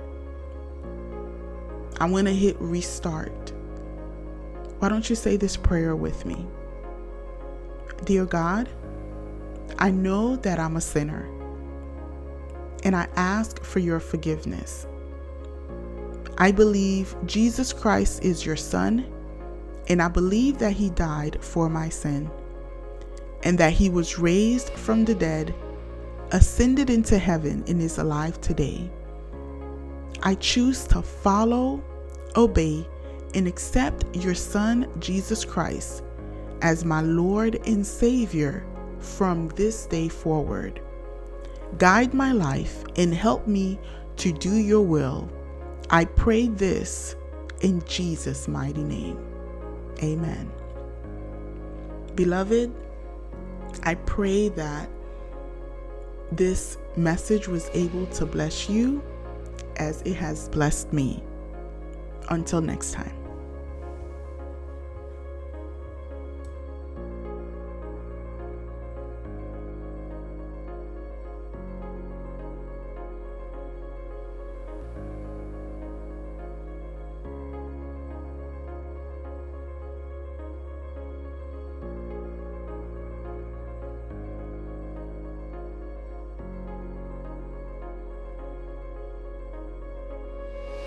I 2.00 2.06
want 2.06 2.28
to 2.28 2.34
hit 2.34 2.56
restart. 2.60 3.52
Why 4.80 4.90
don't 4.90 5.10
you 5.10 5.16
say 5.16 5.38
this 5.38 5.58
prayer 5.58 5.96
with 5.96 6.26
me? 6.26 6.48
Dear 8.06 8.26
God, 8.26 8.70
I 9.78 9.92
know 9.92 10.38
that 10.38 10.58
I'm 10.58 10.78
a 10.78 10.82
sinner, 10.82 11.30
and 12.84 12.96
I 12.96 13.08
ask 13.16 13.64
for 13.64 13.80
your 13.80 14.00
forgiveness. 14.00 14.88
I 16.38 16.52
believe 16.52 17.16
Jesus 17.26 17.74
Christ 17.74 18.24
is 18.24 18.46
your 18.46 18.56
Son, 18.56 19.06
and 19.88 20.02
I 20.02 20.08
believe 20.08 20.58
that 20.60 20.74
He 20.74 20.90
died 20.90 21.44
for 21.44 21.70
my 21.70 21.90
sin, 21.90 22.32
and 23.44 23.58
that 23.58 23.74
He 23.74 23.90
was 23.90 24.20
raised 24.20 24.70
from 24.72 25.06
the 25.06 25.16
dead, 25.16 25.54
ascended 26.32 26.90
into 26.90 27.18
heaven, 27.18 27.64
and 27.68 27.82
is 27.82 27.98
alive 27.98 28.40
today. 28.42 28.90
I 30.24 30.36
choose 30.36 30.86
to 30.88 31.02
follow, 31.02 31.84
obey, 32.36 32.88
and 33.34 33.48
accept 33.48 34.06
your 34.16 34.36
Son, 34.36 34.88
Jesus 35.00 35.44
Christ, 35.46 36.04
as 36.62 36.86
my 36.86 37.02
Lord 37.02 37.60
and 37.66 37.86
Savior 37.86 38.66
from 39.00 39.48
this 39.50 39.86
day 39.86 40.10
forward. 40.10 40.82
Guide 41.78 42.14
my 42.14 42.34
life 42.34 42.84
and 42.98 43.14
help 43.14 43.48
me 43.48 43.80
to 44.18 44.32
do 44.32 44.56
your 44.56 44.82
will 44.82 45.30
I 45.94 46.06
pray 46.06 46.48
this 46.48 47.18
in 47.60 47.84
Jesus' 47.86 48.48
mighty 48.48 48.82
name. 48.82 49.20
Amen. 50.02 50.50
Beloved, 52.16 52.74
I 53.84 53.96
pray 53.96 54.50
that 54.50 54.90
this 56.32 56.78
message 56.96 57.48
was 57.48 57.70
able 57.74 58.06
to 58.08 58.26
bless 58.26 58.70
you 58.70 59.04
as 59.78 60.02
it 60.04 60.16
has 60.16 60.50
blessed 60.50 60.94
me. 60.94 61.24
Until 62.30 62.62
next 62.62 62.94
time. 62.94 63.21